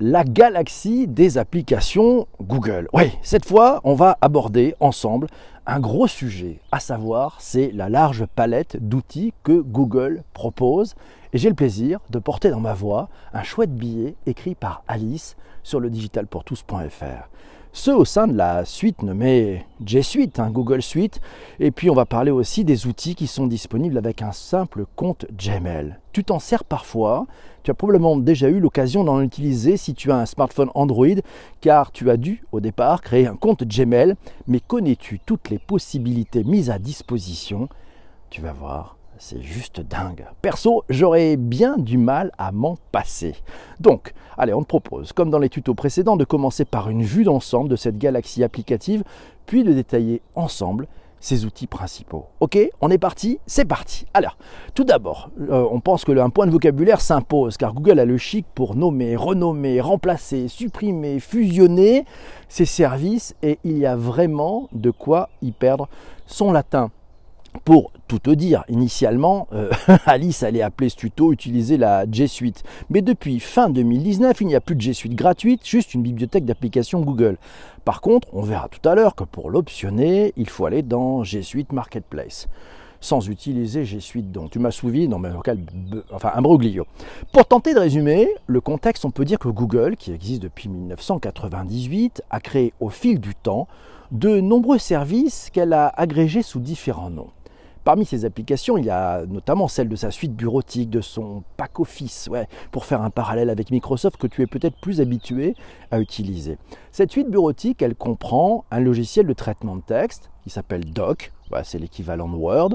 la 0.00 0.24
galaxie 0.24 1.06
des 1.06 1.38
applications 1.38 2.26
Google. 2.42 2.88
Oui, 2.92 3.12
cette 3.22 3.44
fois, 3.44 3.80
on 3.84 3.94
va 3.94 4.18
aborder 4.20 4.74
ensemble 4.80 5.28
un 5.66 5.80
gros 5.80 6.06
sujet, 6.06 6.60
à 6.72 6.80
savoir, 6.80 7.36
c'est 7.40 7.70
la 7.72 7.88
large 7.88 8.26
palette 8.26 8.76
d'outils 8.86 9.32
que 9.44 9.60
Google 9.60 10.22
propose. 10.34 10.94
Et 11.32 11.38
j'ai 11.38 11.48
le 11.48 11.54
plaisir 11.54 12.00
de 12.10 12.18
porter 12.18 12.50
dans 12.50 12.60
ma 12.60 12.74
voix 12.74 13.08
un 13.32 13.42
chouette 13.42 13.74
billet 13.74 14.14
écrit 14.26 14.54
par 14.54 14.82
Alice 14.88 15.36
sur 15.62 15.80
le 15.80 15.88
digitalpourtous.fr 15.88 17.28
ceux 17.74 17.96
au 17.96 18.04
sein 18.04 18.28
de 18.28 18.36
la 18.36 18.64
suite 18.64 19.02
nommée 19.02 19.66
G 19.84 20.00
Suite, 20.00 20.38
hein, 20.38 20.50
Google 20.50 20.80
Suite. 20.80 21.20
Et 21.58 21.72
puis 21.72 21.90
on 21.90 21.94
va 21.94 22.06
parler 22.06 22.30
aussi 22.30 22.64
des 22.64 22.86
outils 22.86 23.16
qui 23.16 23.26
sont 23.26 23.48
disponibles 23.48 23.98
avec 23.98 24.22
un 24.22 24.30
simple 24.30 24.86
compte 24.94 25.26
Gmail. 25.32 25.98
Tu 26.12 26.22
t'en 26.22 26.38
sers 26.38 26.62
parfois, 26.62 27.26
tu 27.64 27.72
as 27.72 27.74
probablement 27.74 28.16
déjà 28.16 28.48
eu 28.48 28.60
l'occasion 28.60 29.02
d'en 29.02 29.20
utiliser 29.20 29.76
si 29.76 29.92
tu 29.92 30.12
as 30.12 30.16
un 30.16 30.24
smartphone 30.24 30.70
Android, 30.76 31.16
car 31.60 31.90
tu 31.90 32.10
as 32.10 32.16
dû 32.16 32.44
au 32.52 32.60
départ 32.60 33.02
créer 33.02 33.26
un 33.26 33.34
compte 33.34 33.64
Gmail, 33.64 34.14
mais 34.46 34.60
connais-tu 34.60 35.18
toutes 35.18 35.50
les 35.50 35.58
possibilités 35.58 36.44
mises 36.44 36.70
à 36.70 36.78
disposition? 36.78 37.68
Tu 38.30 38.40
vas 38.40 38.52
voir, 38.52 38.96
c'est 39.18 39.42
juste 39.42 39.80
dingue. 39.80 40.26
Perso, 40.42 40.84
j'aurais 40.88 41.36
bien 41.36 41.76
du 41.76 41.98
mal 41.98 42.32
à 42.38 42.52
m'en 42.52 42.76
passer. 42.92 43.34
Donc, 43.80 44.12
allez, 44.36 44.54
on 44.54 44.62
te 44.62 44.68
propose, 44.68 45.12
comme 45.12 45.30
dans 45.30 45.38
les 45.38 45.48
tutos 45.48 45.74
précédents, 45.74 46.16
de 46.16 46.24
commencer 46.24 46.64
par 46.64 46.90
une 46.90 47.02
vue 47.02 47.24
d'ensemble 47.24 47.68
de 47.68 47.76
cette 47.76 47.98
galaxie 47.98 48.44
applicative, 48.44 49.04
puis 49.46 49.64
de 49.64 49.72
détailler 49.72 50.22
ensemble 50.34 50.86
ses 51.24 51.46
outils 51.46 51.66
principaux. 51.66 52.26
Ok, 52.40 52.58
on 52.82 52.90
est 52.90 52.98
parti, 52.98 53.38
c'est 53.46 53.64
parti. 53.64 54.04
Alors, 54.12 54.36
tout 54.74 54.84
d'abord, 54.84 55.30
euh, 55.40 55.66
on 55.70 55.80
pense 55.80 56.04
que 56.04 56.12
un 56.12 56.28
point 56.28 56.46
de 56.46 56.52
vocabulaire 56.52 57.00
s'impose, 57.00 57.56
car 57.56 57.72
Google 57.72 57.98
a 57.98 58.04
le 58.04 58.18
chic 58.18 58.44
pour 58.54 58.76
nommer, 58.76 59.16
renommer, 59.16 59.80
remplacer, 59.80 60.48
supprimer, 60.48 61.20
fusionner 61.20 62.04
ses 62.50 62.66
services, 62.66 63.34
et 63.42 63.58
il 63.64 63.78
y 63.78 63.86
a 63.86 63.96
vraiment 63.96 64.68
de 64.72 64.90
quoi 64.90 65.30
y 65.40 65.52
perdre 65.52 65.88
son 66.26 66.52
latin. 66.52 66.90
Pour 67.64 67.92
tout 68.08 68.18
te 68.18 68.30
dire, 68.30 68.64
initialement, 68.68 69.48
euh, 69.52 69.70
Alice 70.06 70.42
allait 70.42 70.60
appeler 70.60 70.88
ce 70.88 70.96
tuto 70.96 71.32
utiliser 71.32 71.76
la 71.76 72.04
G 72.10 72.26
Suite. 72.26 72.62
Mais 72.90 73.00
depuis 73.00 73.40
fin 73.40 73.70
2019, 73.70 74.40
il 74.42 74.48
n'y 74.48 74.54
a 74.54 74.60
plus 74.60 74.74
de 74.74 74.80
G 74.80 74.92
Suite 74.92 75.14
gratuite, 75.14 75.66
juste 75.66 75.94
une 75.94 76.02
bibliothèque 76.02 76.44
d'applications 76.44 77.00
Google. 77.00 77.38
Par 77.84 78.00
contre, 78.00 78.28
on 78.32 78.42
verra 78.42 78.68
tout 78.68 78.86
à 78.86 78.94
l'heure 78.94 79.14
que 79.14 79.24
pour 79.24 79.50
l'optionner, 79.50 80.34
il 80.36 80.48
faut 80.48 80.66
aller 80.66 80.82
dans 80.82 81.22
G 81.22 81.42
Suite 81.42 81.72
Marketplace 81.72 82.48
sans 83.04 83.28
utiliser 83.28 83.84
G 83.84 84.00
Suite 84.00 84.32
dont 84.32 84.48
tu 84.48 84.58
m'as 84.58 84.70
souvi 84.70 85.08
dans 85.08 85.18
mon 85.18 85.30
local, 85.30 85.58
enfin 86.10 86.32
un 86.34 86.40
broglio. 86.40 86.86
Pour 87.32 87.44
tenter 87.44 87.74
de 87.74 87.78
résumer 87.78 88.28
le 88.46 88.62
contexte, 88.62 89.04
on 89.04 89.10
peut 89.10 89.26
dire 89.26 89.38
que 89.38 89.48
Google, 89.48 89.96
qui 89.96 90.10
existe 90.10 90.42
depuis 90.42 90.70
1998, 90.70 92.22
a 92.30 92.40
créé 92.40 92.72
au 92.80 92.88
fil 92.88 93.20
du 93.20 93.34
temps 93.34 93.68
de 94.10 94.40
nombreux 94.40 94.78
services 94.78 95.50
qu'elle 95.52 95.74
a 95.74 95.88
agrégés 95.88 96.42
sous 96.42 96.60
différents 96.60 97.10
noms. 97.10 97.28
Parmi 97.84 98.06
ces 98.06 98.24
applications, 98.24 98.78
il 98.78 98.86
y 98.86 98.90
a 98.90 99.26
notamment 99.26 99.68
celle 99.68 99.88
de 99.88 99.96
sa 99.96 100.10
suite 100.10 100.34
bureautique, 100.34 100.88
de 100.88 101.02
son 101.02 101.42
pack 101.56 101.80
office, 101.80 102.30
pour 102.72 102.86
faire 102.86 103.02
un 103.02 103.10
parallèle 103.10 103.50
avec 103.50 103.70
Microsoft 103.70 104.16
que 104.16 104.26
tu 104.26 104.42
es 104.42 104.46
peut-être 104.46 104.76
plus 104.80 105.02
habitué 105.02 105.54
à 105.90 106.00
utiliser. 106.00 106.56
Cette 106.92 107.10
suite 107.10 107.28
bureautique, 107.28 107.82
elle 107.82 107.94
comprend 107.94 108.64
un 108.70 108.80
logiciel 108.80 109.26
de 109.26 109.32
traitement 109.34 109.76
de 109.76 109.82
texte 109.82 110.30
qui 110.42 110.50
s'appelle 110.50 110.84
Doc, 110.92 111.32
c'est 111.62 111.78
l'équivalent 111.78 112.28
de 112.28 112.36
Word, 112.36 112.70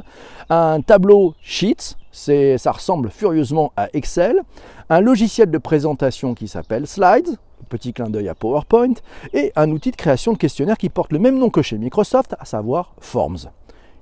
un 0.49 0.81
tableau 0.81 1.33
Sheets, 1.41 1.95
ça 2.11 2.71
ressemble 2.71 3.09
furieusement 3.09 3.73
à 3.75 3.89
Excel, 3.93 4.41
un 4.89 5.01
logiciel 5.01 5.51
de 5.51 5.57
présentation 5.57 6.33
qui 6.33 6.47
s'appelle 6.47 6.87
Slides, 6.87 7.37
petit 7.67 7.93
clin 7.93 8.09
d'œil 8.09 8.29
à 8.29 8.35
PowerPoint, 8.35 8.93
et 9.33 9.51
un 9.55 9.69
outil 9.71 9.91
de 9.91 9.97
création 9.97 10.33
de 10.33 10.37
questionnaire 10.37 10.77
qui 10.77 10.89
porte 10.89 11.11
le 11.11 11.19
même 11.19 11.37
nom 11.37 11.49
que 11.49 11.61
chez 11.61 11.77
Microsoft, 11.77 12.35
à 12.39 12.45
savoir 12.45 12.95
Forms. 12.99 13.49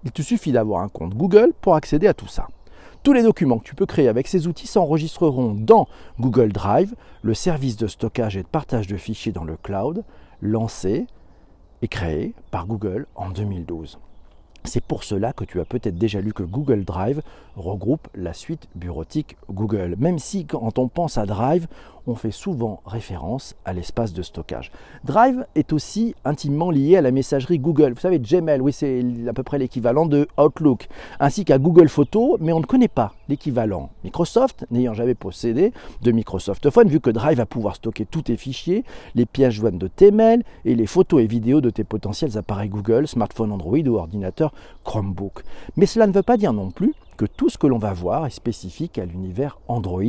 Il 0.08 0.14
te 0.14 0.22
suffit 0.22 0.54
d'avoir 0.54 0.84
un 0.84 0.88
compte 0.88 1.16
Google 1.16 1.52
pour 1.60 1.76
accéder 1.76 2.08
à 2.08 2.14
tout 2.14 2.30
ça. 2.30 2.48
Tous 3.04 3.12
les 3.12 3.24
documents 3.24 3.58
que 3.58 3.66
tu 3.66 3.76
peux 3.76 3.86
créer 3.86 4.08
avec 4.08 4.30
ces 4.30 4.48
outils 4.48 4.66
s'enregistreront 4.66 5.54
dans 5.54 5.86
Google 6.18 6.54
Drive, 6.54 6.96
le 7.24 7.34
service 7.34 7.76
de 7.76 7.88
stockage 7.88 8.38
et 8.38 8.44
de 8.44 8.48
partage 8.48 8.88
de 8.88 8.96
fichiers 8.96 9.34
dans 9.34 9.44
le 9.44 9.58
cloud, 9.58 10.06
lancé 10.42 11.08
et 11.82 11.90
créé 11.90 12.34
par 12.52 12.68
Google 12.68 13.06
en 13.16 13.32
2012. 13.32 14.00
C'est 14.64 14.82
pour 14.82 15.04
cela 15.04 15.34
que 15.34 15.44
tu 15.44 15.60
as 15.60 15.66
peut-être 15.66 15.98
déjà 15.98 16.22
lu 16.22 16.32
que 16.32 16.44
Google 16.44 16.86
Drive 16.86 17.22
regroupe 17.58 18.08
la 18.16 18.32
suite 18.32 18.70
bureautique 18.76 19.36
Google, 19.50 19.96
même 19.98 20.20
si 20.20 20.46
quand 20.46 20.80
on 20.80 20.88
pense 20.88 21.18
à 21.18 21.26
Drive, 21.26 21.68
on 22.08 22.16
fait 22.16 22.32
souvent 22.32 22.82
référence 22.86 23.56
à 23.66 23.74
l'espace 23.74 24.14
de 24.14 24.24
stockage. 24.24 24.72
Drive 25.04 25.46
est 25.56 25.74
aussi 25.74 26.16
intimement 26.26 26.72
lié 26.72 26.98
à 26.98 27.02
la 27.02 27.12
messagerie 27.12 27.60
Google. 27.60 27.94
Vous 27.94 28.00
savez, 28.00 28.20
Gmail, 28.20 28.62
oui, 28.62 28.72
c'est 28.72 29.04
à 29.28 29.34
peu 29.34 29.44
près 29.44 29.60
l'équivalent 29.60 30.06
de 30.06 30.28
Outlook, 30.38 30.88
ainsi 31.20 31.44
qu'à 31.46 31.60
Google 31.60 31.90
Photos, 31.90 32.38
mais 32.40 32.54
on 32.54 32.62
ne 32.62 32.66
connaît 32.66 32.88
pas 32.88 33.14
l'équivalent. 33.28 33.90
Microsoft, 34.04 34.66
n'ayant 34.72 34.94
jamais 34.94 35.16
possédé 35.16 35.74
de 36.02 36.12
Microsoft 36.12 36.70
Phone, 36.70 36.88
vu 36.88 37.02
que 37.02 37.10
Drive 37.10 37.38
va 37.38 37.46
pouvoir 37.46 37.76
stocker 37.76 38.06
tous 38.06 38.24
tes 38.24 38.38
fichiers, 38.38 38.84
les 39.16 39.26
pièces 39.26 39.54
jointes 39.54 39.78
de 39.78 39.88
tes 39.88 40.12
mails 40.12 40.44
et 40.64 40.76
les 40.76 40.88
photos 40.88 41.22
et 41.22 41.28
vidéos 41.28 41.62
de 41.62 41.70
tes 41.70 41.84
potentiels 41.84 42.38
appareils 42.38 42.70
Google, 42.70 43.08
smartphone 43.08 43.52
Android 43.52 43.86
ou 43.86 43.96
ordinateur 43.96 44.54
Chromebook. 44.86 45.44
Mais 45.76 45.86
cela 45.86 46.08
ne 46.08 46.14
veut 46.14 46.24
pas 46.24 46.38
dire 46.38 46.54
non 46.54 46.72
plus 46.72 46.94
que 47.18 47.26
tout 47.26 47.50
ce 47.50 47.58
que 47.58 47.68
l'on 47.68 47.80
va 47.80 47.94
voir 47.94 48.26
est 48.26 48.32
spécifique 48.32 48.98
à 48.98 49.06
l'univers 49.06 49.60
Android 49.68 50.04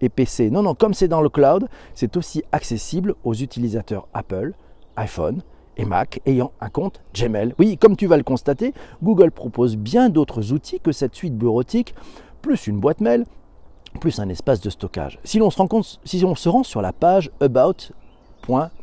et 0.00 0.08
PC. 0.08 0.50
Non, 0.50 0.62
non, 0.62 0.74
comme 0.74 0.94
c'est 0.94 1.08
dans 1.08 1.22
le 1.22 1.28
cloud, 1.28 1.68
c'est 1.94 2.16
aussi 2.16 2.42
accessible 2.52 3.14
aux 3.24 3.34
utilisateurs 3.34 4.08
Apple, 4.12 4.52
iPhone 4.96 5.42
et 5.76 5.84
Mac 5.84 6.20
ayant 6.26 6.52
un 6.60 6.68
compte 6.68 7.00
Gmail. 7.14 7.54
Oui, 7.58 7.78
comme 7.78 7.96
tu 7.96 8.06
vas 8.06 8.16
le 8.16 8.24
constater, 8.24 8.74
Google 9.02 9.30
propose 9.30 9.76
bien 9.76 10.10
d'autres 10.10 10.52
outils 10.52 10.80
que 10.80 10.92
cette 10.92 11.14
suite 11.14 11.36
bureautique, 11.36 11.94
plus 12.42 12.66
une 12.66 12.80
boîte 12.80 13.00
mail, 13.00 13.24
plus 14.00 14.18
un 14.18 14.28
espace 14.28 14.60
de 14.60 14.70
stockage. 14.70 15.18
Si 15.24 15.38
l'on 15.38 15.50
se, 15.50 16.48
rend 16.48 16.62
sur 16.62 16.82
la 16.82 16.92
page 16.92 17.30
About 17.40 17.92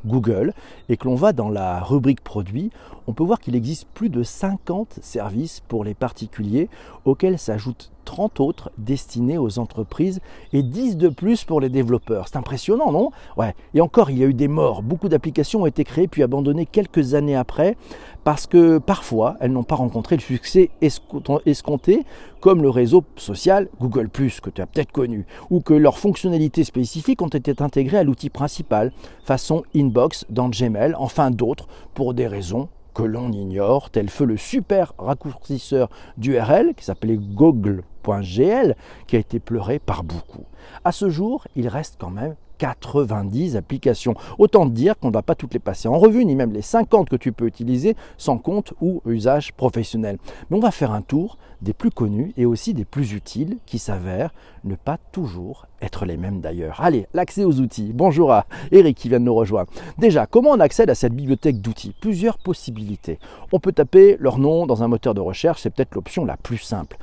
Google 0.05 0.53
et 0.89 0.97
que 0.97 1.07
l'on 1.07 1.15
va 1.15 1.33
dans 1.33 1.49
la 1.49 1.79
rubrique 1.81 2.21
produits, 2.21 2.71
on 3.07 3.13
peut 3.13 3.23
voir 3.23 3.39
qu'il 3.39 3.55
existe 3.55 3.87
plus 3.93 4.09
de 4.09 4.23
50 4.23 4.99
services 5.01 5.61
pour 5.67 5.83
les 5.83 5.93
particuliers 5.93 6.69
auxquels 7.05 7.39
s'ajoutent 7.39 7.91
30 8.05 8.39
autres 8.39 8.71
destinés 8.77 9.37
aux 9.37 9.59
entreprises 9.59 10.21
et 10.53 10.63
10 10.63 10.97
de 10.97 11.09
plus 11.09 11.43
pour 11.43 11.59
les 11.59 11.69
développeurs. 11.69 12.27
C'est 12.27 12.37
impressionnant, 12.37 12.91
non? 12.91 13.11
Ouais. 13.35 13.55
Et 13.73 13.81
encore, 13.81 14.11
il 14.11 14.19
y 14.19 14.23
a 14.23 14.27
eu 14.27 14.33
des 14.33 14.47
morts. 14.47 14.83
Beaucoup 14.83 15.09
d'applications 15.09 15.63
ont 15.63 15.65
été 15.65 15.83
créées 15.83 16.07
puis 16.07 16.23
abandonnées 16.23 16.67
quelques 16.67 17.15
années 17.15 17.35
après 17.35 17.75
parce 18.23 18.47
que 18.47 18.77
parfois, 18.77 19.35
elles 19.39 19.51
n'ont 19.51 19.63
pas 19.63 19.75
rencontré 19.75 20.15
le 20.15 20.21
succès 20.21 20.69
escompté, 20.81 22.05
comme 22.39 22.61
le 22.61 22.69
réseau 22.69 23.03
social 23.17 23.69
Google⁇ 23.79 24.07
que 24.41 24.49
tu 24.49 24.61
as 24.61 24.65
peut-être 24.65 24.91
connu, 24.91 25.25
ou 25.49 25.61
que 25.61 25.73
leurs 25.73 25.99
fonctionnalités 25.99 26.63
spécifiques 26.63 27.21
ont 27.21 27.27
été 27.27 27.53
intégrées 27.59 27.97
à 27.97 28.03
l'outil 28.03 28.29
principal, 28.29 28.91
façon 29.23 29.63
Inbox 29.75 30.25
dans 30.29 30.49
Gmail, 30.49 30.95
enfin 30.97 31.29
d'autres 31.29 31.67
pour 31.93 32.13
des 32.13 32.27
raisons 32.27 32.69
que 32.95 33.03
l'on 33.03 33.31
ignore, 33.31 33.91
tel 33.91 34.09
feu 34.09 34.25
le 34.25 34.37
super 34.37 34.93
raccourcisseur 34.97 35.89
d'URL 36.17 36.73
qui 36.75 36.85
s'appelait 36.85 37.17
google.gl, 37.17 38.75
qui 39.05 39.15
a 39.15 39.19
été 39.19 39.39
pleuré 39.39 39.77
par 39.77 40.03
beaucoup. 40.03 40.45
À 40.83 40.91
ce 40.91 41.09
jour, 41.09 41.45
il 41.55 41.67
reste 41.67 41.97
quand 41.99 42.09
même 42.09 42.35
90 42.57 43.55
applications. 43.55 44.15
Autant 44.37 44.65
dire 44.65 44.97
qu'on 44.97 45.09
ne 45.09 45.13
va 45.13 45.21
pas 45.21 45.35
toutes 45.35 45.53
les 45.53 45.59
passer 45.59 45.87
en 45.87 45.97
revue, 45.97 46.25
ni 46.25 46.35
même 46.35 46.51
les 46.51 46.61
50 46.61 47.09
que 47.09 47.15
tu 47.15 47.31
peux 47.31 47.45
utiliser 47.45 47.95
sans 48.17 48.37
compte 48.37 48.73
ou 48.81 49.01
usage 49.05 49.53
professionnel. 49.53 50.17
Mais 50.49 50.57
on 50.57 50.61
va 50.61 50.71
faire 50.71 50.91
un 50.91 51.01
tour 51.01 51.37
des 51.61 51.73
plus 51.73 51.91
connus 51.91 52.33
et 52.37 52.45
aussi 52.45 52.73
des 52.73 52.85
plus 52.85 53.13
utiles 53.13 53.57
qui 53.65 53.79
s'avèrent 53.79 54.33
ne 54.63 54.75
pas 54.75 54.97
toujours 55.11 55.67
être 55.81 56.05
les 56.05 56.17
mêmes 56.17 56.41
d'ailleurs. 56.41 56.81
Allez, 56.81 57.07
l'accès 57.13 57.43
aux 57.43 57.59
outils. 57.59 57.91
Bonjour 57.93 58.31
à 58.31 58.45
Eric 58.71 58.97
qui 58.97 59.09
vient 59.09 59.19
de 59.19 59.25
nous 59.25 59.35
rejoindre. 59.35 59.69
Déjà, 59.97 60.25
comment 60.25 60.51
on 60.51 60.59
accède 60.59 60.89
à 60.89 60.95
cette 60.95 61.13
bibliothèque 61.13 61.61
d'outils? 61.61 61.95
Plusieurs 61.99 62.37
possibilités. 62.37 63.19
On 63.51 63.59
peut 63.59 63.71
taper 63.71 64.17
leur 64.19 64.37
nom 64.37 64.65
dans 64.65 64.83
un 64.83 64.87
moteur 64.87 65.13
de 65.13 65.21
recherche, 65.21 65.61
c'est 65.61 65.69
peut-être 65.69 65.95
l'option 65.95 66.25
la 66.25 66.37
plus 66.37 66.57
simple. 66.57 66.97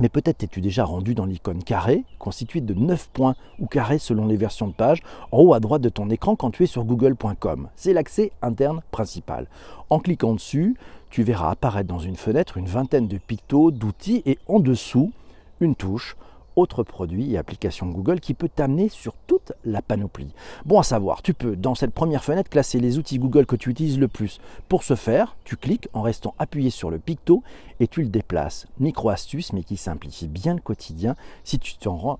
Mais 0.00 0.08
peut-être 0.08 0.42
es-tu 0.42 0.60
déjà 0.60 0.84
rendu 0.84 1.14
dans 1.14 1.24
l'icône 1.24 1.62
carré, 1.62 2.04
constituée 2.18 2.60
de 2.60 2.74
9 2.74 3.08
points 3.12 3.34
ou 3.58 3.66
carrés 3.66 3.98
selon 3.98 4.26
les 4.26 4.36
versions 4.36 4.68
de 4.68 4.72
page, 4.72 5.02
en 5.32 5.38
haut 5.40 5.54
à 5.54 5.60
droite 5.60 5.82
de 5.82 5.88
ton 5.88 6.10
écran 6.10 6.36
quand 6.36 6.50
tu 6.50 6.64
es 6.64 6.66
sur 6.66 6.84
google.com. 6.84 7.68
C'est 7.76 7.92
l'accès 7.92 8.32
interne 8.42 8.82
principal. 8.90 9.46
En 9.88 9.98
cliquant 9.98 10.34
dessus, 10.34 10.76
tu 11.10 11.22
verras 11.22 11.50
apparaître 11.50 11.88
dans 11.88 11.98
une 11.98 12.16
fenêtre 12.16 12.58
une 12.58 12.66
vingtaine 12.66 13.08
de 13.08 13.18
pictos, 13.18 13.70
d'outils 13.70 14.22
et 14.26 14.38
en 14.48 14.60
dessous, 14.60 15.12
une 15.60 15.74
touche 15.74 16.16
autres 16.56 16.82
produits 16.82 17.32
et 17.32 17.38
applications 17.38 17.86
Google 17.86 18.20
qui 18.20 18.34
peut 18.34 18.48
t'amener 18.48 18.88
sur 18.88 19.14
toute 19.26 19.52
la 19.64 19.82
panoplie. 19.82 20.32
Bon 20.64 20.80
à 20.80 20.82
savoir, 20.82 21.22
tu 21.22 21.34
peux 21.34 21.54
dans 21.54 21.74
cette 21.74 21.92
première 21.92 22.24
fenêtre 22.24 22.50
classer 22.50 22.80
les 22.80 22.98
outils 22.98 23.18
Google 23.18 23.46
que 23.46 23.56
tu 23.56 23.70
utilises 23.70 23.98
le 23.98 24.08
plus. 24.08 24.40
Pour 24.68 24.82
ce 24.82 24.94
faire, 24.94 25.36
tu 25.44 25.56
cliques 25.56 25.88
en 25.92 26.02
restant 26.02 26.34
appuyé 26.38 26.70
sur 26.70 26.90
le 26.90 26.98
picto 26.98 27.42
et 27.78 27.86
tu 27.86 28.02
le 28.02 28.08
déplaces. 28.08 28.66
Micro 28.80 29.10
astuce 29.10 29.52
mais 29.52 29.62
qui 29.62 29.76
simplifie 29.76 30.28
bien 30.28 30.54
le 30.54 30.60
quotidien 30.60 31.14
si 31.44 31.58
tu 31.58 31.76
t'y 31.76 31.88
rends, 31.88 32.18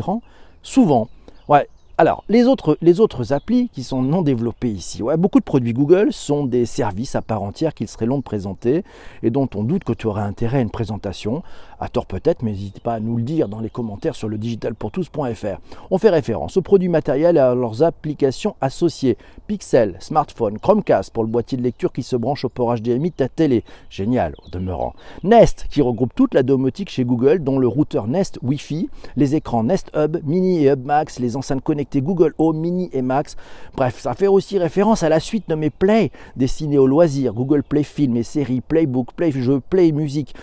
rends 0.00 0.22
souvent. 0.62 1.08
Ouais, 1.48 1.68
Alors, 2.02 2.24
les 2.28 2.48
autres, 2.48 2.76
les 2.82 3.00
applis 3.30 3.68
qui 3.68 3.84
sont 3.84 4.02
non 4.02 4.22
développées 4.22 4.72
ici, 4.72 5.04
ouais, 5.04 5.16
beaucoup 5.16 5.38
de 5.38 5.44
produits 5.44 5.72
Google 5.72 6.12
sont 6.12 6.44
des 6.44 6.66
services 6.66 7.14
à 7.14 7.22
part 7.22 7.44
entière 7.44 7.74
qu'il 7.74 7.86
serait 7.86 8.06
long 8.06 8.18
de 8.18 8.24
présenter 8.24 8.82
et 9.22 9.30
dont 9.30 9.48
on 9.54 9.62
doute 9.62 9.84
que 9.84 9.92
tu 9.92 10.08
aurais 10.08 10.22
intérêt 10.22 10.58
à 10.58 10.62
une 10.62 10.70
présentation. 10.70 11.44
À 11.78 11.88
tort 11.88 12.06
peut-être, 12.06 12.42
mais 12.42 12.52
n'hésite 12.52 12.80
pas 12.80 12.94
à 12.94 13.00
nous 13.00 13.16
le 13.16 13.22
dire 13.22 13.48
dans 13.48 13.60
les 13.60 13.70
commentaires 13.70 14.16
sur 14.16 14.28
le 14.28 14.38
digitalpourtous.fr. 14.38 15.60
On 15.90 15.98
fait 15.98 16.10
référence 16.10 16.56
aux 16.56 16.62
produits 16.62 16.88
matériels 16.88 17.36
et 17.36 17.40
à 17.40 17.54
leurs 17.54 17.84
applications 17.84 18.56
associées. 18.60 19.16
Pixel, 19.46 19.96
smartphone, 20.00 20.58
Chromecast 20.58 21.12
pour 21.12 21.22
le 21.22 21.28
boîtier 21.28 21.58
de 21.58 21.62
lecture 21.62 21.92
qui 21.92 22.02
se 22.02 22.16
branche 22.16 22.44
au 22.44 22.48
port 22.48 22.74
HDMI 22.76 23.10
de 23.10 23.16
ta 23.16 23.28
télé. 23.28 23.64
Génial, 23.90 24.34
demeurant. 24.50 24.94
Nest, 25.24 25.66
qui 25.70 25.82
regroupe 25.82 26.14
toute 26.14 26.34
la 26.34 26.42
domotique 26.42 26.90
chez 26.90 27.04
Google, 27.04 27.42
dont 27.42 27.58
le 27.58 27.68
routeur 27.68 28.06
Nest 28.06 28.38
Wi-Fi, 28.42 28.88
les 29.16 29.34
écrans 29.34 29.64
Nest 29.64 29.90
Hub, 29.96 30.18
Mini 30.24 30.64
et 30.64 30.70
Hub 30.70 30.84
Max, 30.84 31.18
les 31.18 31.36
enceintes 31.36 31.62
connectées 31.62 31.91
Google 32.00 32.32
Home, 32.38 32.58
Mini 32.58 32.88
et 32.92 33.02
Max. 33.02 33.36
Bref, 33.76 34.00
ça 34.00 34.14
fait 34.14 34.28
aussi 34.28 34.58
référence 34.58 35.02
à 35.02 35.08
la 35.08 35.20
suite 35.20 35.48
nommée 35.48 35.70
Play, 35.70 36.10
destinée 36.36 36.78
aux 36.78 36.86
loisirs, 36.86 37.34
Google 37.34 37.62
Play 37.62 37.82
Film 37.82 38.16
et 38.16 38.22
séries, 38.22 38.60
Playbook, 38.60 39.12
Play 39.14 39.32
Jeux, 39.32 39.60
Play 39.60 39.92
Musique 39.92 40.34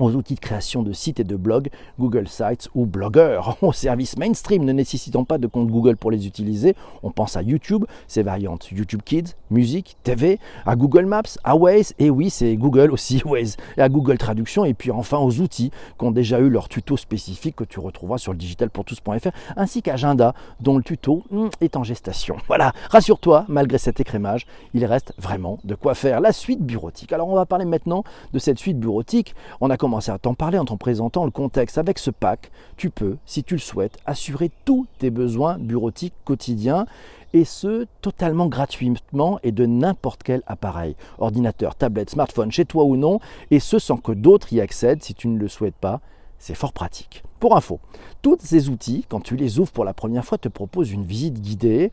aux 0.00 0.16
outils 0.16 0.34
de 0.34 0.40
création 0.40 0.82
de 0.82 0.92
sites 0.92 1.20
et 1.20 1.24
de 1.24 1.36
blogs, 1.36 1.68
Google 1.98 2.26
Sites 2.28 2.68
ou 2.74 2.86
Blogger, 2.86 3.40
aux 3.62 3.72
services 3.72 4.16
mainstream 4.16 4.64
ne 4.64 4.72
nécessitant 4.72 5.24
pas 5.24 5.38
de 5.38 5.46
compte 5.46 5.68
Google 5.68 5.96
pour 5.96 6.10
les 6.10 6.26
utiliser. 6.26 6.74
On 7.02 7.10
pense 7.10 7.36
à 7.36 7.42
YouTube, 7.42 7.84
ses 8.08 8.22
variantes 8.22 8.70
YouTube 8.72 9.02
Kids, 9.04 9.34
musique, 9.50 9.96
TV, 10.02 10.38
à 10.66 10.76
Google 10.76 11.06
Maps, 11.06 11.22
à 11.44 11.56
Waze, 11.56 11.94
et 11.98 12.10
oui, 12.10 12.30
c'est 12.30 12.56
Google 12.56 12.90
aussi, 12.90 13.22
Waze, 13.24 13.56
et 13.76 13.82
à 13.82 13.88
Google 13.88 14.18
Traduction, 14.18 14.64
et 14.64 14.74
puis 14.74 14.90
enfin 14.90 15.18
aux 15.18 15.40
outils 15.40 15.70
qui 15.98 16.04
ont 16.04 16.10
déjà 16.10 16.40
eu 16.40 16.48
leur 16.48 16.68
tuto 16.68 16.96
spécifique 16.96 17.56
que 17.56 17.64
tu 17.64 17.80
retrouveras 17.80 18.18
sur 18.18 18.32
le 18.32 18.38
digitalpourtous.fr, 18.38 19.30
ainsi 19.56 19.82
qu'Agenda, 19.82 20.34
dont 20.60 20.76
le 20.76 20.82
tuto 20.82 21.22
hmm, 21.30 21.48
est 21.60 21.76
en 21.76 21.84
gestation. 21.84 22.36
Voilà, 22.50 22.72
rassure-toi, 22.90 23.44
malgré 23.46 23.78
cet 23.78 24.00
écrémage, 24.00 24.44
il 24.74 24.84
reste 24.84 25.14
vraiment 25.18 25.60
de 25.62 25.76
quoi 25.76 25.94
faire. 25.94 26.20
La 26.20 26.32
suite 26.32 26.60
bureautique. 26.60 27.12
Alors 27.12 27.28
on 27.28 27.36
va 27.36 27.46
parler 27.46 27.64
maintenant 27.64 28.02
de 28.32 28.40
cette 28.40 28.58
suite 28.58 28.78
bureautique. 28.78 29.36
On 29.60 29.70
a 29.70 29.76
à 29.98 30.18
t'en 30.18 30.34
parler 30.34 30.58
en 30.58 30.64
t'en 30.64 30.76
présentant 30.76 31.24
le 31.24 31.30
contexte. 31.30 31.78
Avec 31.78 31.98
ce 31.98 32.10
pack, 32.10 32.50
tu 32.76 32.90
peux, 32.90 33.16
si 33.26 33.42
tu 33.42 33.54
le 33.54 33.60
souhaites, 33.60 33.98
assurer 34.06 34.50
tous 34.64 34.86
tes 34.98 35.10
besoins 35.10 35.58
bureautiques 35.58 36.14
quotidiens 36.24 36.86
et 37.32 37.44
ce 37.44 37.86
totalement 38.00 38.46
gratuitement 38.46 39.38
et 39.42 39.52
de 39.52 39.66
n'importe 39.66 40.22
quel 40.22 40.42
appareil, 40.46 40.96
ordinateur, 41.18 41.74
tablette, 41.74 42.10
smartphone, 42.10 42.50
chez 42.50 42.64
toi 42.64 42.84
ou 42.84 42.96
non, 42.96 43.20
et 43.50 43.60
ce 43.60 43.78
sans 43.78 43.96
que 43.96 44.12
d'autres 44.12 44.52
y 44.52 44.60
accèdent 44.60 45.02
si 45.02 45.14
tu 45.14 45.28
ne 45.28 45.38
le 45.38 45.48
souhaites 45.48 45.76
pas. 45.76 46.00
C'est 46.38 46.54
fort 46.54 46.72
pratique. 46.72 47.22
Pour 47.38 47.56
info, 47.56 47.80
tous 48.22 48.38
ces 48.40 48.68
outils, 48.68 49.04
quand 49.08 49.20
tu 49.20 49.36
les 49.36 49.58
ouvres 49.58 49.72
pour 49.72 49.84
la 49.84 49.94
première 49.94 50.24
fois, 50.24 50.38
te 50.38 50.48
proposent 50.48 50.90
une 50.90 51.04
visite 51.04 51.40
guidée 51.40 51.90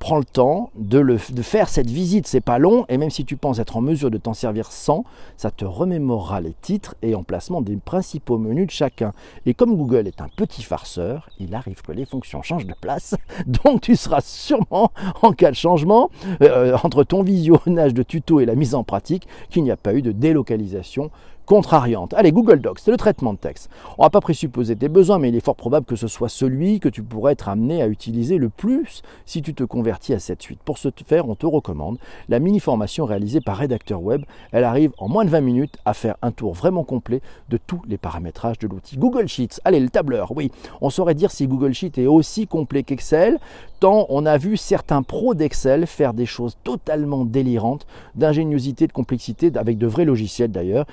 prends 0.00 0.18
le 0.18 0.24
temps 0.24 0.70
de, 0.76 1.16
faire 1.18 1.68
cette 1.68 1.90
visite. 1.90 2.26
C'est 2.26 2.40
pas 2.40 2.58
long 2.58 2.86
et 2.88 2.96
même 2.96 3.10
si 3.10 3.24
tu 3.24 3.36
penses 3.36 3.60
être 3.60 3.76
en 3.76 3.82
mesure 3.82 4.10
de 4.10 4.16
t'en 4.16 4.34
servir 4.34 4.72
sans, 4.72 5.04
ça 5.36 5.50
te 5.50 5.64
remémorera 5.64 6.40
les 6.40 6.54
titres 6.54 6.96
et 7.02 7.14
emplacements 7.14 7.60
des 7.60 7.76
principaux 7.76 8.38
menus 8.38 8.66
de 8.66 8.72
chacun. 8.72 9.12
Et 9.44 9.54
comme 9.54 9.76
Google 9.76 10.08
est 10.08 10.22
un 10.22 10.28
petit 10.28 10.62
farceur, 10.62 11.28
il 11.38 11.54
arrive 11.54 11.82
que 11.82 11.92
les 11.92 12.06
fonctions 12.06 12.42
changent 12.42 12.66
de 12.66 12.74
place. 12.80 13.14
Donc 13.46 13.82
tu 13.82 13.94
seras 13.94 14.22
sûrement 14.22 14.90
en 15.22 15.32
cas 15.32 15.50
de 15.50 15.56
changement 15.56 16.10
euh, 16.40 16.76
entre 16.82 17.04
ton 17.04 17.22
visionnage 17.22 17.92
de 17.92 18.02
tuto 18.02 18.40
et 18.40 18.46
la 18.46 18.54
mise 18.54 18.74
en 18.74 18.82
pratique 18.82 19.28
qu'il 19.50 19.62
n'y 19.62 19.70
a 19.70 19.76
pas 19.76 19.94
eu 19.94 20.00
de 20.00 20.12
délocalisation 20.12 21.10
contrariante. 21.50 22.14
Allez, 22.14 22.30
Google 22.30 22.60
Docs, 22.60 22.78
c'est 22.78 22.92
le 22.92 22.96
traitement 22.96 23.32
de 23.32 23.38
texte. 23.38 23.70
On 23.98 24.02
ne 24.02 24.06
va 24.06 24.10
pas 24.10 24.20
présupposer 24.20 24.76
tes 24.76 24.88
besoins, 24.88 25.18
mais 25.18 25.30
il 25.30 25.34
est 25.34 25.44
fort 25.44 25.56
probable 25.56 25.84
que 25.84 25.96
ce 25.96 26.06
soit 26.06 26.28
celui 26.28 26.78
que 26.78 26.88
tu 26.88 27.02
pourrais 27.02 27.32
être 27.32 27.48
amené 27.48 27.82
à 27.82 27.88
utiliser 27.88 28.38
le 28.38 28.50
plus 28.50 29.02
si 29.26 29.42
tu 29.42 29.52
te 29.52 29.64
convertis 29.64 30.14
à 30.14 30.20
cette 30.20 30.40
suite. 30.42 30.60
Pour 30.64 30.78
ce 30.78 30.90
faire, 31.04 31.28
on 31.28 31.34
te 31.34 31.46
recommande 31.46 31.98
la 32.28 32.38
mini-formation 32.38 33.04
réalisée 33.04 33.40
par 33.40 33.56
Rédacteur 33.56 34.00
Web. 34.00 34.22
Elle 34.52 34.62
arrive 34.62 34.92
en 34.98 35.08
moins 35.08 35.24
de 35.24 35.30
20 35.30 35.40
minutes 35.40 35.76
à 35.84 35.92
faire 35.92 36.14
un 36.22 36.30
tour 36.30 36.54
vraiment 36.54 36.84
complet 36.84 37.20
de 37.48 37.56
tous 37.56 37.82
les 37.88 37.98
paramétrages 37.98 38.60
de 38.60 38.68
l'outil. 38.68 38.96
Google 38.96 39.26
Sheets, 39.26 39.60
allez, 39.64 39.80
le 39.80 39.88
tableur, 39.88 40.30
oui. 40.36 40.52
On 40.80 40.88
saurait 40.88 41.16
dire 41.16 41.32
si 41.32 41.48
Google 41.48 41.74
Sheets 41.74 42.00
est 42.00 42.06
aussi 42.06 42.46
complet 42.46 42.84
qu'Excel, 42.84 43.40
tant 43.80 44.06
on 44.08 44.24
a 44.24 44.38
vu 44.38 44.56
certains 44.56 45.02
pros 45.02 45.34
d'Excel 45.34 45.88
faire 45.88 46.14
des 46.14 46.26
choses 46.26 46.56
totalement 46.62 47.24
délirantes, 47.24 47.88
d'ingéniosité, 48.14 48.86
de 48.86 48.92
complexité, 48.92 49.50
avec 49.56 49.78
de 49.78 49.88
vrais 49.88 50.04
logiciels 50.04 50.52
d'ailleurs, 50.52 50.86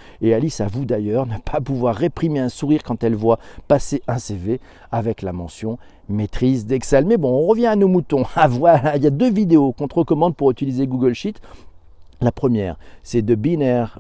Alice 0.47 0.61
avoue 0.61 0.85
d'ailleurs 0.85 1.25
ne 1.25 1.37
pas 1.39 1.59
pouvoir 1.59 1.93
réprimer 1.93 2.39
un 2.39 2.47
sourire 2.47 2.81
quand 2.81 3.03
elle 3.03 3.15
voit 3.15 3.37
passer 3.67 4.01
un 4.07 4.17
CV 4.17 4.61
avec 4.93 5.21
la 5.21 5.33
mention 5.33 5.77
maîtrise 6.07 6.65
d'Excel. 6.65 7.05
Mais 7.05 7.17
bon, 7.17 7.27
on 7.27 7.45
revient 7.47 7.65
à 7.65 7.75
nos 7.75 7.89
moutons. 7.89 8.23
Ah 8.37 8.47
voilà, 8.47 8.95
il 8.95 9.03
y 9.03 9.07
a 9.07 9.09
deux 9.09 9.29
vidéos 9.29 9.73
qu'on 9.73 9.89
te 9.89 9.95
recommande 9.95 10.37
pour 10.37 10.49
utiliser 10.49 10.87
Google 10.87 11.13
Sheet. 11.13 11.33
La 12.21 12.31
première, 12.31 12.77
c'est 13.03 13.21
de 13.21 13.35
Binaire 13.35 13.99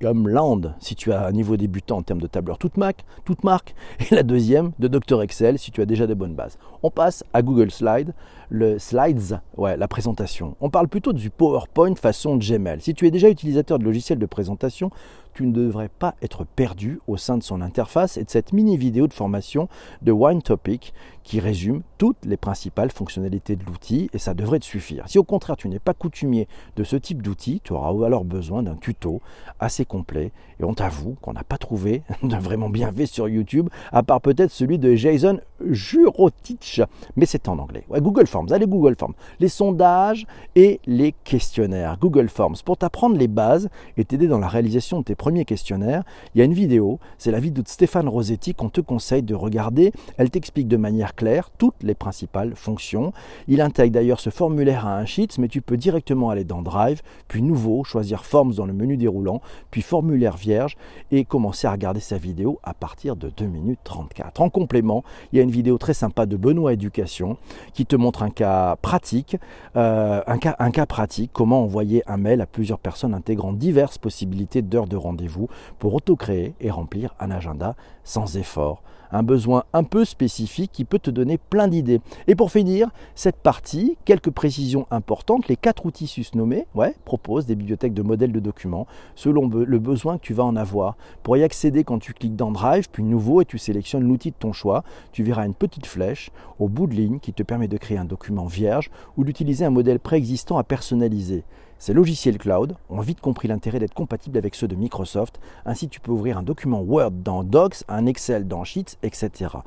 Land, 0.00 0.60
si 0.78 0.94
tu 0.94 1.12
as 1.12 1.26
un 1.26 1.32
niveau 1.32 1.56
débutant 1.56 1.96
en 1.96 2.02
termes 2.02 2.20
de 2.20 2.28
tableur 2.28 2.58
toute, 2.58 2.76
Mac, 2.76 3.04
toute 3.24 3.42
marque. 3.42 3.74
Et 3.98 4.14
la 4.14 4.22
deuxième, 4.22 4.70
de 4.78 4.86
Dr 4.86 5.20
Excel, 5.22 5.58
si 5.58 5.72
tu 5.72 5.82
as 5.82 5.86
déjà 5.86 6.06
de 6.06 6.14
bonnes 6.14 6.34
bases. 6.34 6.58
On 6.84 6.90
passe 6.92 7.24
à 7.32 7.42
Google 7.42 7.72
Slide, 7.72 8.14
le 8.50 8.78
Slides, 8.78 9.40
ouais, 9.56 9.76
la 9.76 9.88
présentation. 9.88 10.56
On 10.60 10.70
parle 10.70 10.88
plutôt 10.88 11.12
du 11.12 11.30
PowerPoint 11.30 11.94
façon 11.94 12.36
Gmail. 12.36 12.80
Si 12.80 12.94
tu 12.94 13.06
es 13.06 13.10
déjà 13.10 13.28
utilisateur 13.28 13.78
de 13.78 13.84
logiciels 13.84 14.18
de 14.18 14.26
présentation, 14.26 14.90
tu 15.38 15.46
ne 15.46 15.52
devrais 15.52 15.88
pas 15.88 16.16
être 16.20 16.44
perdu 16.44 16.98
au 17.06 17.16
sein 17.16 17.38
de 17.38 17.44
son 17.44 17.60
interface 17.60 18.16
et 18.16 18.24
de 18.24 18.30
cette 18.30 18.52
mini 18.52 18.76
vidéo 18.76 19.06
de 19.06 19.12
formation 19.12 19.68
de 20.02 20.10
Wine 20.10 20.42
Topic 20.42 20.92
qui 21.22 21.38
résume 21.38 21.82
toutes 21.96 22.24
les 22.24 22.36
principales 22.36 22.90
fonctionnalités 22.90 23.54
de 23.54 23.64
l'outil 23.64 24.10
et 24.12 24.18
ça 24.18 24.34
devrait 24.34 24.58
te 24.58 24.64
suffire. 24.64 25.04
Si 25.08 25.16
au 25.16 25.22
contraire 25.22 25.56
tu 25.56 25.68
n'es 25.68 25.78
pas 25.78 25.94
coutumier 25.94 26.48
de 26.74 26.82
ce 26.82 26.96
type 26.96 27.22
d'outil, 27.22 27.60
tu 27.62 27.72
auras 27.72 27.90
alors 28.04 28.24
besoin 28.24 28.64
d'un 28.64 28.74
tuto 28.74 29.20
assez 29.60 29.84
complet 29.84 30.32
et 30.58 30.64
on 30.64 30.74
t'avoue 30.74 31.16
qu'on 31.20 31.34
n'a 31.34 31.44
pas 31.44 31.58
trouvé 31.58 32.02
de 32.24 32.36
vraiment 32.36 32.68
bien 32.68 32.90
fait 32.90 33.06
sur 33.06 33.28
YouTube 33.28 33.68
à 33.92 34.02
part 34.02 34.20
peut-être 34.20 34.50
celui 34.50 34.78
de 34.78 34.96
Jason 34.96 35.38
Jurotich, 35.64 36.80
mais 37.14 37.26
c'est 37.26 37.48
en 37.48 37.58
anglais. 37.58 37.84
Ouais, 37.88 38.00
Google 38.00 38.26
Allez 38.50 38.66
Google 38.66 38.96
Forms, 38.98 39.14
les 39.40 39.48
sondages 39.48 40.26
et 40.56 40.80
les 40.86 41.12
questionnaires. 41.24 41.98
Google 42.00 42.28
Forms 42.28 42.56
pour 42.64 42.76
t'apprendre 42.76 43.16
les 43.16 43.28
bases 43.28 43.68
et 43.96 44.04
t'aider 44.04 44.28
dans 44.28 44.38
la 44.38 44.48
réalisation 44.48 45.00
de 45.00 45.04
tes 45.04 45.14
premier 45.14 45.44
questionnaire, 45.44 46.04
il 46.34 46.38
y 46.38 46.42
a 46.42 46.44
une 46.44 46.54
vidéo, 46.54 46.98
c'est 47.18 47.30
la 47.30 47.40
vidéo 47.40 47.62
de 47.62 47.68
Stéphane 47.68 48.08
Rossetti 48.08 48.54
qu'on 48.54 48.70
te 48.70 48.80
conseille 48.80 49.22
de 49.22 49.34
regarder. 49.34 49.92
Elle 50.16 50.30
t'explique 50.30 50.68
de 50.68 50.76
manière 50.76 51.14
claire 51.14 51.50
toutes 51.50 51.82
les 51.82 51.94
principales 51.94 52.54
fonctions. 52.54 53.12
Il 53.48 53.60
intègre 53.60 53.92
d'ailleurs 53.92 54.20
ce 54.20 54.30
formulaire 54.30 54.86
à 54.86 54.96
un 54.96 55.04
Sheets, 55.04 55.38
mais 55.38 55.48
tu 55.48 55.60
peux 55.60 55.76
directement 55.76 56.30
aller 56.30 56.44
dans 56.44 56.62
Drive, 56.62 57.02
puis 57.26 57.42
Nouveau, 57.42 57.84
choisir 57.84 58.24
Forms 58.24 58.54
dans 58.54 58.66
le 58.66 58.72
menu 58.72 58.96
déroulant, 58.96 59.40
puis 59.70 59.82
Formulaire 59.82 60.36
vierge 60.36 60.76
et 61.10 61.24
commencer 61.24 61.66
à 61.66 61.72
regarder 61.72 62.00
sa 62.00 62.18
vidéo 62.18 62.60
à 62.62 62.74
partir 62.74 63.16
de 63.16 63.30
2 63.30 63.46
minutes 63.46 63.80
34. 63.84 64.40
En 64.40 64.50
complément, 64.50 65.02
il 65.32 65.36
y 65.36 65.40
a 65.40 65.42
une 65.42 65.50
vidéo 65.50 65.78
très 65.78 65.94
sympa 65.94 66.26
de 66.26 66.36
Benoît 66.36 66.72
Éducation 66.72 67.36
qui 67.72 67.86
te 67.86 67.96
montre 67.96 68.22
un 68.22 68.27
cas 68.30 68.76
pratique, 68.76 69.36
euh, 69.76 70.22
un, 70.26 70.38
cas, 70.38 70.56
un 70.58 70.70
cas 70.70 70.86
pratique, 70.86 71.30
comment 71.32 71.62
envoyer 71.62 72.02
un 72.06 72.16
mail 72.16 72.40
à 72.40 72.46
plusieurs 72.46 72.78
personnes 72.78 73.14
intégrant 73.14 73.52
diverses 73.52 73.98
possibilités 73.98 74.62
d'heures 74.62 74.86
de 74.86 74.96
rendez-vous 74.96 75.48
pour 75.78 75.94
auto-créer 75.94 76.54
et 76.60 76.70
remplir 76.70 77.14
un 77.20 77.30
agenda 77.30 77.74
sans 78.04 78.36
effort. 78.36 78.82
Un 79.12 79.22
besoin 79.22 79.64
un 79.72 79.84
peu 79.84 80.04
spécifique 80.04 80.70
qui 80.72 80.84
peut 80.84 80.98
te 80.98 81.10
donner 81.10 81.38
plein 81.38 81.68
d'idées. 81.68 82.00
Et 82.26 82.34
pour 82.34 82.50
finir, 82.50 82.90
cette 83.14 83.36
partie, 83.36 83.96
quelques 84.04 84.30
précisions 84.30 84.86
importantes, 84.90 85.48
les 85.48 85.56
quatre 85.56 85.86
outils 85.86 86.06
susnommés 86.06 86.66
ouais, 86.74 86.94
proposent 87.04 87.46
des 87.46 87.54
bibliothèques 87.54 87.94
de 87.94 88.02
modèles 88.02 88.32
de 88.32 88.40
documents 88.40 88.86
selon 89.14 89.48
le 89.48 89.78
besoin 89.78 90.18
que 90.18 90.22
tu 90.22 90.34
vas 90.34 90.44
en 90.44 90.56
avoir. 90.56 90.96
Pour 91.22 91.36
y 91.36 91.42
accéder, 91.42 91.84
quand 91.84 91.98
tu 91.98 92.12
cliques 92.12 92.36
dans 92.36 92.52
Drive, 92.52 92.88
puis 92.90 93.02
Nouveau, 93.02 93.40
et 93.40 93.44
tu 93.44 93.58
sélectionnes 93.58 94.06
l'outil 94.06 94.30
de 94.30 94.36
ton 94.38 94.52
choix, 94.52 94.84
tu 95.12 95.22
verras 95.22 95.46
une 95.46 95.54
petite 95.54 95.86
flèche 95.86 96.30
au 96.58 96.68
bout 96.68 96.86
de 96.86 96.94
ligne 96.94 97.18
qui 97.18 97.32
te 97.32 97.42
permet 97.42 97.68
de 97.68 97.76
créer 97.76 97.98
un 97.98 98.04
document 98.04 98.46
vierge 98.46 98.90
ou 99.16 99.24
d'utiliser 99.24 99.64
un 99.64 99.70
modèle 99.70 100.00
préexistant 100.00 100.58
à 100.58 100.64
personnaliser. 100.64 101.44
Ces 101.78 101.92
logiciels 101.92 102.38
cloud 102.38 102.74
ont 102.90 103.00
vite 103.00 103.20
compris 103.20 103.46
l'intérêt 103.46 103.78
d'être 103.78 103.94
compatibles 103.94 104.36
avec 104.36 104.56
ceux 104.56 104.66
de 104.66 104.74
Microsoft. 104.74 105.38
Ainsi, 105.64 105.88
tu 105.88 106.00
peux 106.00 106.10
ouvrir 106.10 106.36
un 106.36 106.42
document 106.42 106.80
Word 106.80 107.12
dans 107.12 107.44
Docs, 107.44 107.84
un 107.86 108.06
Excel 108.06 108.48
dans 108.48 108.64
Sheets, 108.64 108.96
etc. 109.04 109.58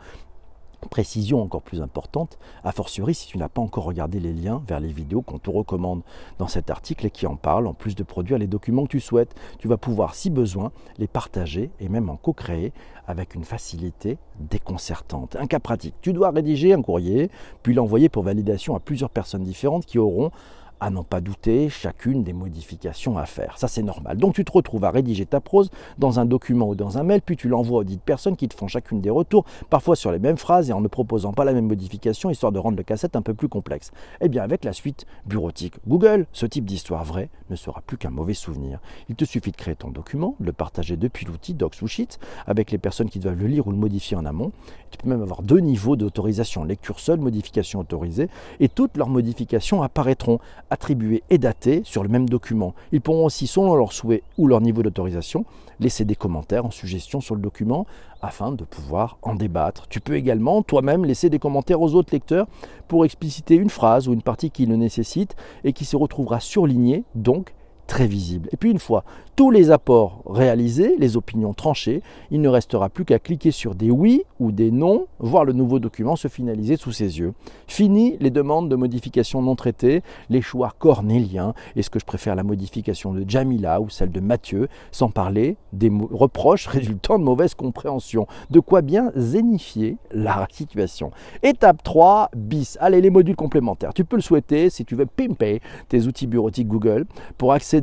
Précision 0.89 1.41
encore 1.41 1.61
plus 1.61 1.81
importante, 1.81 2.37
a 2.63 2.71
fortiori 2.73 3.13
si 3.13 3.27
tu 3.27 3.37
n'as 3.37 3.47
pas 3.47 3.61
encore 3.61 3.85
regardé 3.85 4.19
les 4.19 4.33
liens 4.33 4.61
vers 4.67 4.79
les 4.79 4.91
vidéos 4.91 5.21
qu'on 5.21 5.37
te 5.37 5.49
recommande 5.49 6.01
dans 6.37 6.47
cet 6.47 6.69
article 6.69 7.05
et 7.05 7.11
qui 7.11 7.27
en 7.27 7.35
parlent, 7.37 7.67
en 7.67 7.73
plus 7.73 7.95
de 7.95 8.03
produire 8.03 8.37
les 8.37 8.47
documents 8.47 8.83
que 8.83 8.89
tu 8.89 8.99
souhaites, 8.99 9.33
tu 9.59 9.69
vas 9.69 9.77
pouvoir, 9.77 10.15
si 10.15 10.29
besoin, 10.29 10.71
les 10.97 11.07
partager 11.07 11.71
et 11.79 11.87
même 11.87 12.09
en 12.09 12.17
co-créer 12.17 12.73
avec 13.07 13.35
une 13.35 13.45
facilité 13.45 14.17
déconcertante. 14.39 15.37
Un 15.39 15.47
cas 15.47 15.59
pratique, 15.59 15.95
tu 16.01 16.13
dois 16.13 16.31
rédiger 16.31 16.73
un 16.73 16.81
courrier, 16.81 17.29
puis 17.63 17.73
l'envoyer 17.73 18.09
pour 18.09 18.23
validation 18.23 18.75
à 18.75 18.79
plusieurs 18.79 19.11
personnes 19.11 19.43
différentes 19.43 19.85
qui 19.85 19.99
auront 19.99 20.31
à 20.81 20.89
n'en 20.89 21.03
pas 21.03 21.21
douter, 21.21 21.69
chacune 21.69 22.23
des 22.23 22.33
modifications 22.33 23.17
à 23.17 23.25
faire. 23.25 23.57
Ça, 23.59 23.67
c'est 23.67 23.83
normal. 23.83 24.17
Donc, 24.17 24.33
tu 24.33 24.43
te 24.43 24.51
retrouves 24.51 24.83
à 24.83 24.91
rédiger 24.91 25.27
ta 25.27 25.39
prose 25.39 25.69
dans 25.99 26.19
un 26.19 26.25
document 26.25 26.69
ou 26.69 26.75
dans 26.75 26.97
un 26.97 27.03
mail, 27.03 27.21
puis 27.21 27.37
tu 27.37 27.47
l'envoies 27.47 27.79
aux 27.79 27.83
dites 27.83 28.01
personnes 28.01 28.35
qui 28.35 28.47
te 28.47 28.55
font 28.55 28.67
chacune 28.67 28.99
des 28.99 29.11
retours, 29.11 29.45
parfois 29.69 29.95
sur 29.95 30.11
les 30.11 30.17
mêmes 30.17 30.37
phrases 30.37 30.71
et 30.71 30.73
en 30.73 30.81
ne 30.81 30.87
proposant 30.87 31.33
pas 31.33 31.45
la 31.45 31.53
même 31.53 31.67
modification, 31.67 32.31
histoire 32.31 32.51
de 32.51 32.57
rendre 32.57 32.77
le 32.77 32.83
cassette 32.83 33.15
un 33.15 33.21
peu 33.21 33.35
plus 33.35 33.47
complexe. 33.47 33.91
Eh 34.21 34.27
bien, 34.27 34.41
avec 34.41 34.65
la 34.65 34.73
suite 34.73 35.05
bureautique 35.25 35.75
Google, 35.87 36.25
ce 36.33 36.47
type 36.47 36.65
d'histoire 36.65 37.05
vraie 37.05 37.29
ne 37.51 37.55
sera 37.55 37.81
plus 37.81 37.97
qu'un 37.97 38.09
mauvais 38.09 38.33
souvenir. 38.33 38.79
Il 39.07 39.15
te 39.15 39.25
suffit 39.25 39.51
de 39.51 39.57
créer 39.57 39.75
ton 39.75 39.91
document, 39.91 40.35
le 40.39 40.51
partager 40.51 40.97
depuis 40.97 41.27
l'outil 41.27 41.53
Docs 41.53 41.81
ou 41.83 41.87
Sheets 41.87 42.17
avec 42.47 42.71
les 42.71 42.79
personnes 42.79 43.09
qui 43.09 43.19
doivent 43.19 43.39
le 43.39 43.47
lire 43.47 43.67
ou 43.67 43.71
le 43.71 43.77
modifier 43.77 44.17
en 44.17 44.25
amont. 44.25 44.51
Tu 44.89 44.97
peux 44.97 45.09
même 45.09 45.21
avoir 45.21 45.43
deux 45.43 45.59
niveaux 45.59 45.95
d'autorisation, 45.95 46.63
lecture 46.63 46.99
seule, 46.99 47.19
modification 47.19 47.79
autorisée, 47.79 48.29
et 48.59 48.67
toutes 48.67 48.97
leurs 48.97 49.09
modifications 49.09 49.83
apparaîtront 49.83 50.39
attribuées 50.71 51.21
et 51.29 51.37
datées 51.37 51.81
sur 51.83 52.01
le 52.01 52.09
même 52.09 52.27
document. 52.27 52.73
Ils 52.91 53.01
pourront 53.01 53.25
aussi, 53.25 53.45
selon 53.45 53.75
leur 53.75 53.93
souhait 53.93 54.23
ou 54.39 54.47
leur 54.47 54.61
niveau 54.61 54.81
d'autorisation, 54.81 55.45
laisser 55.79 56.05
des 56.05 56.15
commentaires 56.15 56.65
en 56.65 56.71
suggestion 56.71 57.21
sur 57.21 57.35
le 57.35 57.41
document 57.41 57.85
afin 58.21 58.51
de 58.51 58.63
pouvoir 58.63 59.17
en 59.21 59.35
débattre. 59.35 59.87
Tu 59.89 59.99
peux 59.99 60.15
également 60.15 60.63
toi-même 60.63 61.05
laisser 61.05 61.29
des 61.29 61.39
commentaires 61.39 61.81
aux 61.81 61.93
autres 61.93 62.13
lecteurs 62.13 62.47
pour 62.87 63.05
expliciter 63.05 63.55
une 63.55 63.69
phrase 63.69 64.07
ou 64.07 64.13
une 64.13 64.21
partie 64.21 64.49
qui 64.49 64.65
le 64.65 64.77
nécessite 64.77 65.35
et 65.63 65.73
qui 65.73 65.85
se 65.85 65.95
retrouvera 65.95 66.39
surlignée, 66.39 67.03
donc 67.13 67.53
très 67.91 68.07
visible. 68.07 68.47
Et 68.53 68.57
puis 68.57 68.71
une 68.71 68.79
fois 68.79 69.03
tous 69.35 69.51
les 69.51 69.71
apports 69.71 70.23
réalisés, 70.25 70.95
les 70.99 71.17
opinions 71.17 71.53
tranchées, 71.53 72.03
il 72.29 72.41
ne 72.41 72.47
restera 72.47 72.89
plus 72.89 73.05
qu'à 73.05 73.17
cliquer 73.17 73.51
sur 73.51 73.75
des 73.75 73.89
oui 73.89 74.23
ou 74.39 74.51
des 74.51 74.71
non, 74.71 75.07
voir 75.19 75.45
le 75.45 75.51
nouveau 75.51 75.79
document 75.79 76.15
se 76.15 76.27
finaliser 76.27 76.77
sous 76.77 76.91
ses 76.91 77.19
yeux. 77.19 77.33
Fini 77.67 78.17
les 78.19 78.29
demandes 78.29 78.69
de 78.69 78.75
modification 78.75 79.41
non 79.41 79.55
traitées, 79.55 80.03
les 80.29 80.41
choix 80.41 80.73
cornéliens, 80.77 81.53
est-ce 81.75 81.89
que 81.89 81.99
je 81.99 82.05
préfère 82.05 82.35
la 82.35 82.43
modification 82.43 83.13
de 83.13 83.25
Jamila 83.27 83.81
ou 83.81 83.89
celle 83.89 84.11
de 84.11 84.19
Mathieu, 84.19 84.67
sans 84.91 85.09
parler 85.09 85.57
des 85.73 85.91
reproches 86.11 86.67
résultant 86.67 87.17
de 87.17 87.23
mauvaise 87.23 87.55
compréhension. 87.55 88.27
De 88.51 88.59
quoi 88.59 88.81
bien 88.81 89.11
zénifier 89.15 89.97
la 90.11 90.47
situation. 90.51 91.11
Étape 91.43 91.83
3, 91.83 92.29
bis. 92.35 92.77
Allez, 92.79 93.01
les 93.01 93.09
modules 93.09 93.35
complémentaires. 93.35 93.93
Tu 93.93 94.05
peux 94.05 94.17
le 94.17 94.21
souhaiter 94.21 94.69
si 94.69 94.85
tu 94.85 94.95
veux 94.95 95.05
pimper 95.05 95.61
tes 95.89 96.05
outils 96.05 96.27
bureautiques 96.27 96.67
Google 96.67 97.05
pour 97.37 97.53
accéder 97.53 97.80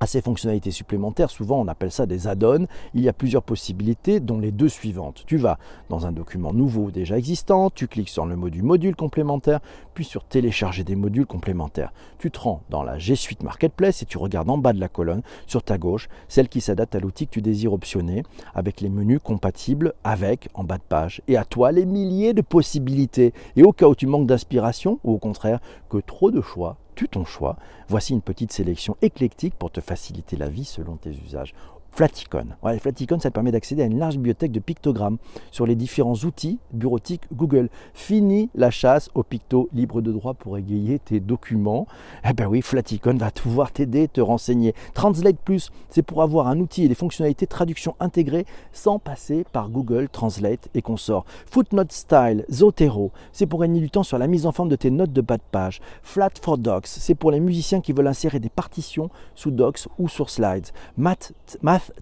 à 0.00 0.06
ces 0.06 0.20
fonctionnalités 0.20 0.70
supplémentaires, 0.70 1.30
souvent 1.30 1.60
on 1.60 1.66
appelle 1.66 1.90
ça 1.90 2.06
des 2.06 2.28
add-ons, 2.28 2.66
il 2.94 3.02
y 3.02 3.08
a 3.08 3.12
plusieurs 3.12 3.42
possibilités, 3.42 4.20
dont 4.20 4.38
les 4.38 4.52
deux 4.52 4.68
suivantes. 4.68 5.24
Tu 5.26 5.36
vas 5.36 5.58
dans 5.88 6.06
un 6.06 6.12
document 6.12 6.52
nouveau 6.52 6.90
déjà 6.90 7.18
existant, 7.18 7.70
tu 7.70 7.88
cliques 7.88 8.08
sur 8.08 8.24
le 8.24 8.36
module 8.36 8.62
module 8.62 8.94
complémentaire, 8.94 9.60
puis 9.94 10.04
sur 10.04 10.24
télécharger 10.24 10.84
des 10.84 10.94
modules 10.94 11.26
complémentaires. 11.26 11.92
Tu 12.18 12.30
te 12.30 12.38
rends 12.38 12.62
dans 12.70 12.84
la 12.84 12.98
G 12.98 13.16
Suite 13.16 13.42
Marketplace 13.42 14.02
et 14.02 14.06
tu 14.06 14.18
regardes 14.18 14.50
en 14.50 14.58
bas 14.58 14.72
de 14.72 14.80
la 14.80 14.88
colonne, 14.88 15.22
sur 15.46 15.62
ta 15.62 15.78
gauche, 15.78 16.08
celle 16.28 16.48
qui 16.48 16.60
s'adapte 16.60 16.94
à 16.94 17.00
l'outil 17.00 17.26
que 17.26 17.32
tu 17.32 17.42
désires 17.42 17.72
optionner, 17.72 18.22
avec 18.54 18.80
les 18.80 18.90
menus 18.90 19.20
compatibles 19.22 19.94
avec 20.04 20.48
en 20.54 20.62
bas 20.62 20.78
de 20.78 20.82
page. 20.88 21.22
Et 21.26 21.36
à 21.36 21.44
toi 21.44 21.72
les 21.72 21.86
milliers 21.86 22.34
de 22.34 22.42
possibilités. 22.42 23.32
Et 23.56 23.64
au 23.64 23.72
cas 23.72 23.88
où 23.88 23.96
tu 23.96 24.06
manques 24.06 24.26
d'inspiration, 24.26 25.00
ou 25.02 25.14
au 25.14 25.18
contraire 25.18 25.58
que 25.90 25.98
trop 25.98 26.30
de 26.30 26.40
choix, 26.40 26.76
ton 27.06 27.24
choix. 27.24 27.56
Voici 27.88 28.12
une 28.12 28.22
petite 28.22 28.50
sélection 28.50 28.96
éclectique 29.02 29.54
pour 29.54 29.70
te 29.70 29.80
faciliter 29.80 30.36
la 30.36 30.48
vie 30.48 30.64
selon 30.64 30.96
tes 30.96 31.10
usages. 31.10 31.54
Flaticon. 31.92 32.46
Ouais, 32.62 32.78
Flaticon, 32.78 33.18
ça 33.18 33.30
te 33.30 33.34
permet 33.34 33.50
d'accéder 33.50 33.82
à 33.82 33.86
une 33.86 33.98
large 33.98 34.16
bibliothèque 34.16 34.52
de 34.52 34.60
pictogrammes 34.60 35.18
sur 35.50 35.66
les 35.66 35.74
différents 35.74 36.14
outils 36.14 36.58
bureautiques 36.72 37.24
Google. 37.32 37.68
Fini 37.92 38.50
la 38.54 38.70
chasse 38.70 39.10
aux 39.14 39.24
pictos 39.24 39.68
libres 39.72 40.00
de 40.00 40.12
droit 40.12 40.34
pour 40.34 40.56
égayer 40.58 41.00
tes 41.00 41.18
documents. 41.18 41.88
Eh 42.28 42.32
ben 42.32 42.46
oui, 42.46 42.62
Flaticon 42.62 43.16
va 43.16 43.32
pouvoir 43.32 43.72
t'aider, 43.72 44.06
te 44.06 44.20
renseigner. 44.20 44.74
Translate 44.94 45.38
Plus, 45.38 45.70
c'est 45.88 46.02
pour 46.02 46.22
avoir 46.22 46.46
un 46.46 46.60
outil 46.60 46.84
et 46.84 46.88
des 46.88 46.94
fonctionnalités 46.94 47.46
de 47.46 47.50
traduction 47.50 47.96
intégrées 47.98 48.46
sans 48.72 48.98
passer 48.98 49.44
par 49.52 49.68
Google 49.68 50.08
Translate 50.08 50.68
et 50.74 50.82
consorts. 50.82 51.24
Footnote 51.50 51.90
Style, 51.90 52.44
Zotero, 52.52 53.10
c'est 53.32 53.46
pour 53.46 53.60
gagner 53.60 53.80
du 53.80 53.90
temps 53.90 54.04
sur 54.04 54.18
la 54.18 54.28
mise 54.28 54.46
en 54.46 54.52
forme 54.52 54.68
de 54.68 54.76
tes 54.76 54.90
notes 54.90 55.12
de 55.12 55.20
bas 55.20 55.36
de 55.36 55.42
page. 55.50 55.80
Flat 56.02 56.30
for 56.40 56.58
Docs, 56.58 56.86
c'est 56.86 57.14
pour 57.16 57.32
les 57.32 57.40
musiciens 57.40 57.80
qui 57.80 57.92
veulent 57.92 58.06
insérer 58.06 58.38
des 58.38 58.48
partitions 58.48 59.10
sous 59.34 59.50
Docs 59.50 59.88
ou 59.98 60.08
sur 60.08 60.30
Slides. 60.30 60.68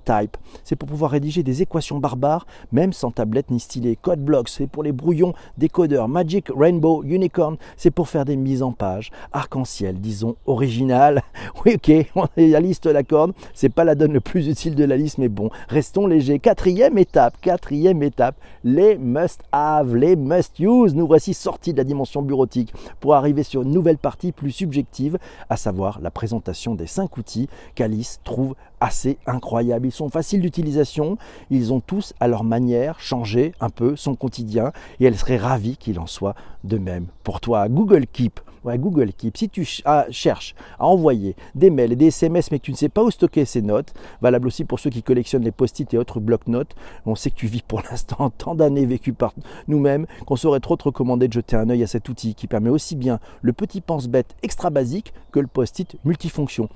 Type, 0.04 0.36
c'est 0.64 0.76
pour 0.76 0.88
pouvoir 0.88 1.10
rédiger 1.10 1.42
des 1.42 1.62
équations 1.62 1.98
barbares, 1.98 2.46
même 2.72 2.92
sans 2.92 3.10
tablette 3.10 3.50
ni 3.50 3.60
stylet. 3.60 3.96
Code 3.96 4.24
Blocks, 4.24 4.48
c'est 4.48 4.66
pour 4.66 4.82
les 4.82 4.92
brouillons 4.92 5.34
décodeurs. 5.58 6.08
Magic 6.08 6.48
Rainbow 6.54 7.02
Unicorn, 7.04 7.56
c'est 7.76 7.90
pour 7.90 8.08
faire 8.08 8.24
des 8.24 8.36
mises 8.36 8.62
en 8.62 8.72
page. 8.72 9.10
Arc-en-ciel, 9.32 10.00
disons 10.00 10.36
original. 10.46 11.22
Oui, 11.64 11.74
ok, 11.76 12.06
on 12.14 12.26
la 12.36 12.60
liste 12.60 12.86
la 12.86 13.02
corde. 13.02 13.32
C'est 13.54 13.68
pas 13.68 13.84
la 13.84 13.94
donne 13.94 14.12
le 14.12 14.20
plus 14.20 14.48
utile 14.48 14.74
de 14.74 14.84
la 14.84 14.96
liste, 14.96 15.18
mais 15.18 15.28
bon, 15.28 15.50
restons 15.68 16.06
légers. 16.06 16.38
Quatrième 16.38 16.98
étape, 16.98 17.40
quatrième 17.40 18.02
étape, 18.02 18.36
les 18.62 18.96
must-have, 18.98 19.94
les 19.96 20.16
must-use. 20.16 20.94
Nous 20.94 21.06
voici 21.06 21.34
sortis 21.34 21.72
de 21.72 21.78
la 21.78 21.84
dimension 21.84 22.22
bureautique 22.22 22.72
pour 23.00 23.14
arriver 23.14 23.42
sur 23.42 23.62
une 23.62 23.70
nouvelle 23.70 23.98
partie 23.98 24.32
plus 24.32 24.50
subjective, 24.50 25.18
à 25.48 25.56
savoir 25.56 26.00
la 26.00 26.10
présentation 26.10 26.74
des 26.74 26.86
cinq 26.86 27.16
outils 27.16 27.48
qu'Alice 27.74 28.20
trouve 28.24 28.54
assez 28.80 29.18
incroyables. 29.26 29.86
Ils 29.86 29.92
sont 29.92 30.08
faciles 30.08 30.40
d'utilisation, 30.40 31.18
ils 31.50 31.72
ont 31.72 31.80
tous 31.80 32.14
à 32.20 32.28
leur 32.28 32.44
manière 32.44 33.00
changé 33.00 33.52
un 33.60 33.70
peu 33.70 33.96
son 33.96 34.14
quotidien 34.14 34.72
et 35.00 35.06
elle 35.06 35.16
serait 35.16 35.36
ravie 35.36 35.76
qu'il 35.76 35.98
en 35.98 36.06
soit 36.06 36.34
de 36.64 36.78
même 36.78 37.06
pour 37.22 37.40
toi. 37.40 37.68
Google 37.68 38.06
Keep. 38.06 38.40
Ouais, 38.64 38.78
Google 38.78 39.12
Keep, 39.12 39.36
si 39.36 39.48
tu 39.48 39.64
ah, 39.84 40.06
cherches 40.10 40.56
à 40.80 40.86
envoyer 40.86 41.36
des 41.54 41.70
mails 41.70 41.92
et 41.92 41.96
des 41.96 42.06
SMS 42.06 42.50
mais 42.50 42.58
que 42.58 42.64
tu 42.64 42.72
ne 42.72 42.76
sais 42.76 42.88
pas 42.88 43.04
où 43.04 43.12
stocker 43.12 43.44
ces 43.44 43.62
notes, 43.62 43.94
valable 44.20 44.48
aussi 44.48 44.64
pour 44.64 44.80
ceux 44.80 44.90
qui 44.90 45.04
collectionnent 45.04 45.44
les 45.44 45.52
post-it 45.52 45.94
et 45.94 45.98
autres 45.98 46.18
blocs-notes, 46.18 46.74
on 47.04 47.14
sait 47.14 47.30
que 47.30 47.36
tu 47.36 47.46
vis 47.46 47.62
pour 47.62 47.80
l'instant 47.90 48.30
tant 48.30 48.56
d'années 48.56 48.84
vécues 48.84 49.12
par 49.12 49.34
nous-mêmes 49.68 50.06
qu'on 50.26 50.34
saurait 50.34 50.58
trop 50.58 50.76
te 50.76 50.82
recommander 50.82 51.28
de 51.28 51.32
jeter 51.32 51.54
un 51.54 51.70
œil 51.70 51.84
à 51.84 51.86
cet 51.86 52.08
outil 52.08 52.34
qui 52.34 52.48
permet 52.48 52.70
aussi 52.70 52.96
bien 52.96 53.20
le 53.40 53.52
petit 53.52 53.80
pense-bête 53.80 54.34
extra 54.42 54.70
basique 54.70 55.12
que 55.30 55.38
le 55.38 55.46
post-it 55.46 55.96
multifonction. 56.04 56.68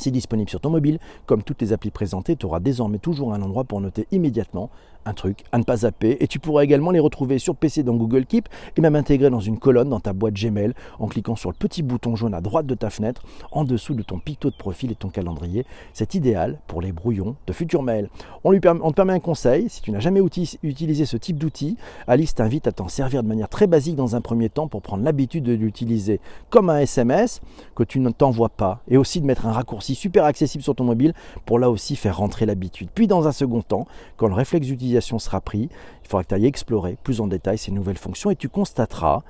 C'est 0.00 0.10
disponible 0.10 0.48
sur 0.48 0.60
ton 0.60 0.70
mobile. 0.70 0.98
Comme 1.26 1.42
toutes 1.42 1.60
les 1.60 1.74
applis 1.74 1.90
présentées, 1.90 2.34
tu 2.34 2.46
auras 2.46 2.58
désormais 2.58 2.98
toujours 2.98 3.34
un 3.34 3.42
endroit 3.42 3.64
pour 3.64 3.82
noter 3.82 4.06
immédiatement 4.12 4.70
un 5.04 5.12
truc 5.12 5.44
à 5.52 5.58
ne 5.58 5.64
pas 5.64 5.78
zapper. 5.78 6.16
Et 6.20 6.26
tu 6.26 6.38
pourras 6.38 6.64
également 6.64 6.90
les 6.90 7.00
retrouver 7.00 7.38
sur 7.38 7.56
PC 7.56 7.82
dans 7.82 7.94
Google 7.94 8.26
Keep 8.26 8.48
et 8.76 8.80
même 8.80 8.96
intégrer 8.96 9.30
dans 9.30 9.40
une 9.40 9.58
colonne 9.58 9.88
dans 9.88 10.00
ta 10.00 10.12
boîte 10.12 10.34
Gmail 10.34 10.72
en 10.98 11.06
cliquant 11.06 11.36
sur 11.36 11.50
le 11.50 11.56
petit 11.56 11.82
bouton 11.82 12.16
jaune 12.16 12.34
à 12.34 12.40
droite 12.40 12.66
de 12.66 12.74
ta 12.74 12.90
fenêtre 12.90 13.22
en 13.52 13.64
dessous 13.64 13.94
de 13.94 14.02
ton 14.02 14.18
picto 14.18 14.50
de 14.50 14.56
profil 14.56 14.92
et 14.92 14.94
ton 14.94 15.08
calendrier. 15.08 15.64
C'est 15.92 16.14
idéal 16.14 16.58
pour 16.66 16.82
les 16.82 16.92
brouillons 16.92 17.36
de 17.46 17.52
futurs 17.52 17.82
mails. 17.82 18.08
On, 18.44 18.52
te 18.52 18.92
permet 18.94 19.12
un 19.12 19.20
conseil. 19.20 19.68
Si 19.68 19.82
tu 19.82 19.90
n'as 19.90 20.00
jamais 20.00 20.20
utilisé 20.20 21.06
ce 21.06 21.16
type 21.16 21.38
d'outil, 21.38 21.76
Alice 22.06 22.34
t'invite 22.34 22.66
à 22.66 22.72
t'en 22.72 22.88
servir 22.88 23.22
de 23.22 23.28
manière 23.28 23.48
très 23.48 23.66
basique 23.66 23.96
dans 23.96 24.16
un 24.16 24.20
premier 24.20 24.48
temps 24.48 24.68
pour 24.68 24.82
prendre 24.82 25.04
l'habitude 25.04 25.44
de 25.44 25.52
l'utiliser 25.52 26.20
comme 26.50 26.70
un 26.70 26.78
SMS 26.78 27.40
que 27.74 27.82
tu 27.82 28.00
ne 28.00 28.10
t'envoies 28.10 28.48
pas 28.48 28.80
et 28.88 28.96
aussi 28.96 29.20
de 29.20 29.26
mettre 29.26 29.46
un 29.46 29.52
raccourci 29.52 29.94
super 29.94 30.24
accessible 30.24 30.62
sur 30.62 30.74
ton 30.74 30.84
mobile 30.84 31.14
pour 31.46 31.58
là 31.58 31.70
aussi 31.70 31.96
faire 31.96 32.18
rentrer 32.18 32.46
l'habitude. 32.46 32.88
Puis 32.94 33.06
dans 33.06 33.26
un 33.26 33.32
second 33.32 33.62
temps, 33.62 33.86
quand 34.16 34.28
le 34.28 34.34
réflexe 34.34 34.66
d'utilisation 34.66 34.90
sera 35.00 35.40
pris, 35.40 35.68
il 36.02 36.08
faudra 36.08 36.24
que 36.24 36.28
tu 36.28 36.34
ailles 36.34 36.46
explorer 36.46 36.96
plus 37.02 37.20
en 37.20 37.26
détail 37.26 37.58
ces 37.58 37.72
nouvelles 37.72 37.98
fonctions 37.98 38.30
et 38.30 38.36
tu 38.36 38.48
constateras 38.48 39.22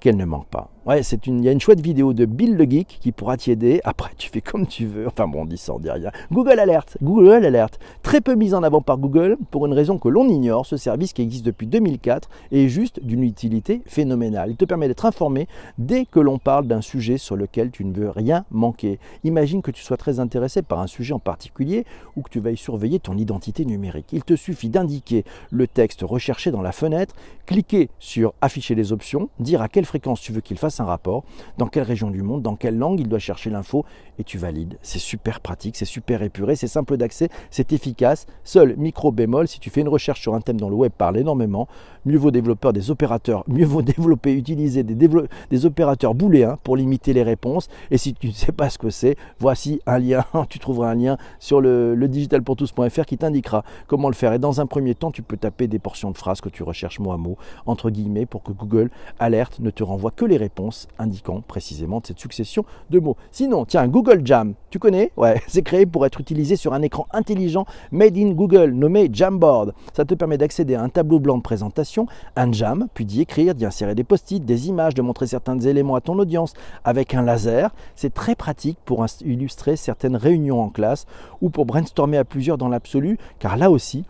qu'elles 0.00 0.16
ne 0.16 0.24
manquent 0.24 0.48
pas. 0.48 0.70
Ouais, 0.86 1.02
c'est 1.02 1.26
une, 1.26 1.40
il 1.40 1.44
y 1.44 1.48
a 1.48 1.52
une 1.52 1.60
chouette 1.60 1.82
vidéo 1.82 2.14
de 2.14 2.24
Bill 2.24 2.56
le 2.56 2.64
Geek 2.64 2.98
qui 3.00 3.12
pourra 3.12 3.36
t'y 3.36 3.50
aider. 3.50 3.80
Après, 3.84 4.10
tu 4.16 4.30
fais 4.30 4.40
comme 4.40 4.66
tu 4.66 4.86
veux. 4.86 5.06
Enfin 5.06 5.28
bon, 5.28 5.42
on 5.42 5.44
dit 5.44 5.58
ça, 5.58 5.74
on 5.74 5.78
dit 5.78 5.90
rien. 5.90 6.10
Google 6.32 6.58
Alert, 6.58 6.96
Google 7.02 7.44
Alert, 7.44 7.78
très 8.02 8.22
peu 8.22 8.34
mis 8.34 8.54
en 8.54 8.62
avant 8.62 8.80
par 8.80 8.96
Google 8.96 9.36
pour 9.50 9.66
une 9.66 9.74
raison 9.74 9.98
que 9.98 10.08
l'on 10.08 10.26
ignore. 10.26 10.64
Ce 10.64 10.78
service 10.78 11.12
qui 11.12 11.20
existe 11.20 11.44
depuis 11.44 11.66
2004 11.66 12.30
est 12.50 12.68
juste 12.68 12.98
d'une 13.04 13.22
utilité 13.22 13.82
phénoménale. 13.84 14.50
Il 14.50 14.56
te 14.56 14.64
permet 14.64 14.88
d'être 14.88 15.04
informé 15.04 15.48
dès 15.76 16.06
que 16.06 16.18
l'on 16.18 16.38
parle 16.38 16.66
d'un 16.66 16.80
sujet 16.80 17.18
sur 17.18 17.36
lequel 17.36 17.70
tu 17.70 17.84
ne 17.84 17.92
veux 17.92 18.08
rien 18.08 18.46
manquer. 18.50 18.98
Imagine 19.22 19.60
que 19.60 19.70
tu 19.70 19.82
sois 19.82 19.98
très 19.98 20.18
intéressé 20.18 20.62
par 20.62 20.80
un 20.80 20.86
sujet 20.86 21.12
en 21.12 21.18
particulier 21.18 21.84
ou 22.16 22.22
que 22.22 22.30
tu 22.30 22.40
veuilles 22.40 22.56
surveiller 22.56 23.00
ton 23.00 23.18
identité 23.18 23.66
numérique. 23.66 24.08
Il 24.12 24.24
te 24.24 24.34
suffit 24.34 24.70
d'indiquer 24.70 25.24
le 25.50 25.66
texte 25.66 26.00
recherché 26.02 26.50
dans 26.50 26.62
la 26.62 26.72
fenêtre, 26.72 27.14
cliquer 27.44 27.90
sur 27.98 28.32
afficher 28.40 28.74
les 28.74 28.92
options, 28.92 29.28
dire 29.38 29.60
à 29.60 29.68
quelle 29.68 29.84
fréquence 29.90 30.20
tu 30.20 30.32
veux 30.32 30.40
qu'il 30.40 30.56
fasse 30.56 30.80
un 30.80 30.84
rapport, 30.84 31.24
dans 31.58 31.66
quelle 31.66 31.82
région 31.82 32.10
du 32.10 32.22
monde, 32.22 32.42
dans 32.42 32.56
quelle 32.56 32.78
langue 32.78 33.00
il 33.00 33.08
doit 33.08 33.18
chercher 33.18 33.50
l'info, 33.50 33.84
et 34.18 34.24
tu 34.24 34.38
valides. 34.38 34.78
C'est 34.82 34.98
super 34.98 35.40
pratique, 35.40 35.76
c'est 35.76 35.84
super 35.84 36.22
épuré, 36.22 36.54
c'est 36.54 36.68
simple 36.68 36.96
d'accès, 36.96 37.28
c'est 37.50 37.72
efficace. 37.72 38.26
Seul 38.44 38.76
micro 38.76 39.10
bémol, 39.10 39.48
si 39.48 39.58
tu 39.58 39.70
fais 39.70 39.80
une 39.80 39.88
recherche 39.88 40.20
sur 40.20 40.34
un 40.34 40.40
thème 40.40 40.58
dont 40.58 40.70
le 40.70 40.76
web 40.76 40.92
parle 40.96 41.18
énormément, 41.18 41.66
mieux 42.04 42.18
vaut 42.18 42.30
développeur 42.30 42.72
des 42.72 42.90
opérateurs, 42.90 43.44
mieux 43.48 43.66
vaut 43.66 43.82
développer, 43.82 44.32
utiliser 44.32 44.82
des, 44.82 44.94
des 44.94 45.66
opérateurs 45.66 46.14
booléens 46.14 46.56
pour 46.62 46.76
limiter 46.76 47.12
les 47.12 47.22
réponses. 47.22 47.68
Et 47.90 47.98
si 47.98 48.14
tu 48.14 48.28
ne 48.28 48.32
sais 48.32 48.52
pas 48.52 48.70
ce 48.70 48.78
que 48.78 48.90
c'est, 48.90 49.16
voici 49.38 49.80
un 49.86 49.98
lien, 49.98 50.24
tu 50.48 50.58
trouveras 50.58 50.90
un 50.90 50.94
lien 50.94 51.16
sur 51.38 51.60
le, 51.60 51.94
le 51.94 52.08
digitalpourtous.fr 52.08 53.04
qui 53.06 53.18
t'indiquera 53.18 53.64
comment 53.86 54.08
le 54.08 54.14
faire. 54.14 54.32
Et 54.32 54.38
dans 54.38 54.60
un 54.60 54.66
premier 54.66 54.94
temps, 54.94 55.10
tu 55.10 55.22
peux 55.22 55.36
taper 55.36 55.66
des 55.66 55.78
portions 55.78 56.10
de 56.10 56.16
phrases 56.16 56.40
que 56.40 56.48
tu 56.48 56.62
recherches 56.62 57.00
mot 57.00 57.12
à 57.12 57.16
mot, 57.16 57.36
entre 57.66 57.90
guillemets, 57.90 58.26
pour 58.26 58.42
que 58.42 58.52
Google 58.52 58.90
alerte, 59.18 59.58
ne 59.60 59.70
te 59.70 59.79
renvoie 59.84 60.10
que 60.10 60.24
les 60.24 60.36
réponses 60.36 60.88
indiquant 60.98 61.42
précisément 61.46 62.00
cette 62.04 62.18
succession 62.18 62.64
de 62.90 62.98
mots. 62.98 63.16
Sinon, 63.30 63.64
tiens, 63.64 63.88
Google 63.88 64.22
Jam, 64.24 64.54
tu 64.70 64.78
connais? 64.78 65.12
Ouais, 65.16 65.40
c'est 65.48 65.62
créé 65.62 65.86
pour 65.86 66.06
être 66.06 66.20
utilisé 66.20 66.56
sur 66.56 66.72
un 66.72 66.82
écran 66.82 67.06
intelligent 67.12 67.66
made 67.90 68.16
in 68.16 68.30
Google 68.30 68.70
nommé 68.70 69.08
Jamboard. 69.12 69.74
Ça 69.94 70.04
te 70.04 70.14
permet 70.14 70.38
d'accéder 70.38 70.74
à 70.74 70.82
un 70.82 70.88
tableau 70.88 71.18
blanc 71.18 71.38
de 71.38 71.42
présentation, 71.42 72.06
un 72.36 72.52
jam, 72.52 72.86
puis 72.94 73.04
d'y 73.04 73.20
écrire, 73.20 73.54
d'y 73.54 73.66
insérer 73.66 73.94
des 73.94 74.04
post-it, 74.04 74.44
des 74.44 74.68
images, 74.68 74.94
de 74.94 75.02
montrer 75.02 75.26
certains 75.26 75.58
éléments 75.58 75.94
à 75.94 76.00
ton 76.00 76.18
audience 76.18 76.54
avec 76.84 77.14
un 77.14 77.22
laser. 77.22 77.70
C'est 77.94 78.14
très 78.14 78.34
pratique 78.34 78.78
pour 78.84 79.04
illustrer 79.24 79.76
certaines 79.76 80.16
réunions 80.16 80.60
en 80.60 80.68
classe 80.68 81.06
ou 81.40 81.50
pour 81.50 81.66
brainstormer 81.66 82.18
à 82.18 82.24
plusieurs 82.24 82.58
dans 82.58 82.68
l'absolu, 82.68 83.18
car 83.38 83.56
là 83.56 83.70
aussi, 83.70 84.04